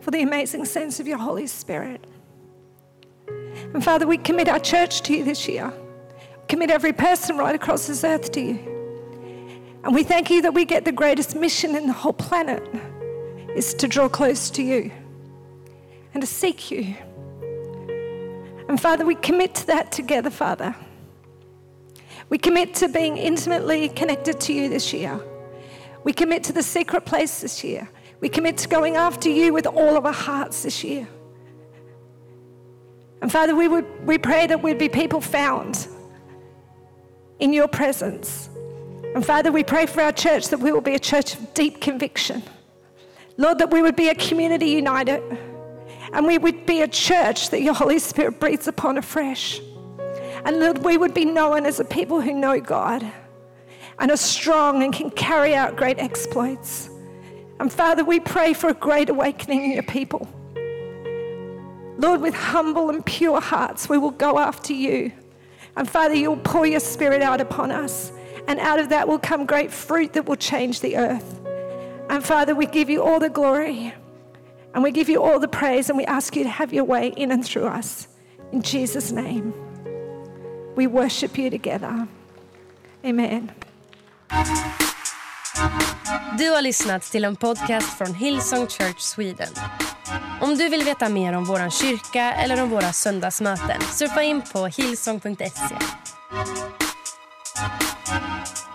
for 0.00 0.10
the 0.10 0.20
amazing 0.20 0.66
sense 0.66 1.00
of 1.00 1.06
your 1.06 1.16
Holy 1.16 1.46
Spirit. 1.46 2.04
And 3.72 3.82
Father, 3.82 4.06
we 4.06 4.18
commit 4.18 4.50
our 4.50 4.60
church 4.60 5.00
to 5.02 5.16
you 5.16 5.24
this 5.24 5.48
year. 5.48 5.72
Commit 6.46 6.70
every 6.70 6.92
person 6.92 7.38
right 7.38 7.54
across 7.54 7.86
this 7.86 8.04
earth 8.04 8.32
to 8.32 8.40
you. 8.42 8.77
And 9.84 9.94
we 9.94 10.02
thank 10.02 10.30
you 10.30 10.42
that 10.42 10.54
we 10.54 10.64
get 10.64 10.84
the 10.84 10.92
greatest 10.92 11.34
mission 11.36 11.76
in 11.76 11.86
the 11.86 11.92
whole 11.92 12.12
planet 12.12 12.62
is 13.54 13.74
to 13.74 13.88
draw 13.88 14.08
close 14.08 14.50
to 14.50 14.62
you 14.62 14.90
and 16.14 16.20
to 16.20 16.26
seek 16.26 16.70
you. 16.70 16.94
And 18.68 18.80
Father, 18.80 19.06
we 19.06 19.14
commit 19.14 19.54
to 19.56 19.66
that 19.68 19.92
together, 19.92 20.30
Father. 20.30 20.74
We 22.28 22.38
commit 22.38 22.74
to 22.74 22.88
being 22.88 23.16
intimately 23.16 23.88
connected 23.88 24.40
to 24.40 24.52
you 24.52 24.68
this 24.68 24.92
year. 24.92 25.20
We 26.04 26.12
commit 26.12 26.44
to 26.44 26.52
the 26.52 26.62
secret 26.62 27.06
place 27.06 27.40
this 27.40 27.64
year. 27.64 27.88
We 28.20 28.28
commit 28.28 28.58
to 28.58 28.68
going 28.68 28.96
after 28.96 29.28
you 29.28 29.52
with 29.52 29.66
all 29.66 29.96
of 29.96 30.04
our 30.04 30.12
hearts 30.12 30.62
this 30.62 30.84
year. 30.84 31.08
And 33.22 33.32
Father, 33.32 33.56
we, 33.56 33.68
would, 33.68 34.06
we 34.06 34.18
pray 34.18 34.46
that 34.46 34.62
we'd 34.62 34.78
be 34.78 34.88
people 34.88 35.20
found 35.20 35.88
in 37.40 37.52
your 37.52 37.68
presence. 37.68 38.47
And 39.18 39.26
Father, 39.26 39.50
we 39.50 39.64
pray 39.64 39.86
for 39.86 40.00
our 40.00 40.12
church 40.12 40.46
that 40.50 40.60
we 40.60 40.70
will 40.70 40.80
be 40.80 40.94
a 40.94 40.98
church 41.00 41.34
of 41.34 41.52
deep 41.52 41.80
conviction. 41.80 42.40
Lord, 43.36 43.58
that 43.58 43.72
we 43.72 43.82
would 43.82 43.96
be 43.96 44.10
a 44.10 44.14
community 44.14 44.66
united 44.66 45.20
and 46.12 46.24
we 46.24 46.38
would 46.38 46.66
be 46.66 46.82
a 46.82 46.86
church 46.86 47.50
that 47.50 47.60
your 47.60 47.74
Holy 47.74 47.98
Spirit 47.98 48.38
breathes 48.38 48.68
upon 48.68 48.96
afresh. 48.96 49.60
And 50.44 50.60
Lord, 50.60 50.84
we 50.84 50.96
would 50.96 51.14
be 51.14 51.24
known 51.24 51.66
as 51.66 51.80
a 51.80 51.84
people 51.84 52.20
who 52.20 52.32
know 52.32 52.60
God 52.60 53.04
and 53.98 54.12
are 54.12 54.16
strong 54.16 54.84
and 54.84 54.92
can 54.92 55.10
carry 55.10 55.52
out 55.52 55.74
great 55.74 55.98
exploits. 55.98 56.88
And 57.58 57.72
Father, 57.72 58.04
we 58.04 58.20
pray 58.20 58.52
for 58.52 58.70
a 58.70 58.74
great 58.74 59.08
awakening 59.08 59.64
in 59.64 59.72
your 59.72 59.82
people. 59.82 60.28
Lord, 61.98 62.20
with 62.20 62.36
humble 62.36 62.88
and 62.88 63.04
pure 63.04 63.40
hearts, 63.40 63.88
we 63.88 63.98
will 63.98 64.12
go 64.12 64.38
after 64.38 64.74
you. 64.74 65.10
And 65.76 65.90
Father, 65.90 66.14
you'll 66.14 66.36
pour 66.36 66.66
your 66.66 66.78
spirit 66.78 67.20
out 67.20 67.40
upon 67.40 67.72
us. 67.72 68.12
And 68.48 68.58
out 68.60 68.80
of 68.80 68.88
that 68.88 69.06
will 69.06 69.18
come 69.18 69.44
great 69.44 69.70
fruit 69.70 70.14
that 70.14 70.26
will 70.26 70.36
change 70.36 70.80
the 70.80 70.96
earth. 70.96 71.38
And 72.08 72.24
Father, 72.24 72.54
we 72.54 72.66
give 72.66 72.88
you 72.88 73.02
all 73.02 73.20
the 73.20 73.28
glory 73.28 73.92
and 74.74 74.82
we 74.82 74.90
give 74.90 75.08
you 75.10 75.22
all 75.22 75.38
the 75.38 75.48
praise 75.48 75.90
and 75.90 75.98
we 75.98 76.06
ask 76.06 76.34
you 76.34 76.44
to 76.44 76.48
have 76.48 76.72
your 76.72 76.84
way 76.84 77.12
in 77.16 77.30
and 77.30 77.44
through 77.44 77.66
us. 77.66 78.08
In 78.52 78.62
Jesus' 78.62 79.12
name, 79.12 79.52
we 80.76 80.86
worship 80.86 81.36
you 81.36 81.50
together. 81.50 82.06
Amen. 83.04 83.50
Du 86.38 86.50
har 86.50 86.62
lyssnat 86.62 87.02
till 87.02 87.24
en 87.24 87.36
podcast 87.36 87.98
från 87.98 88.14
Hillsong 88.14 88.66
Church 88.66 89.00
Sweden. 89.00 89.48
Om 90.40 90.56
du 90.56 90.68
vill 90.68 90.84
veta 90.84 91.08
mer 91.08 91.32
om 91.32 91.44
vår 91.44 91.70
kyrka 91.70 92.32
eller 92.32 92.62
om 92.62 92.70
våra 92.70 92.92
söndagsmöten 92.92 93.80
surfa 93.80 94.22
in 94.22 94.42
på 94.52 94.66
hillsong.se. 94.66 95.74
Música 97.58 98.67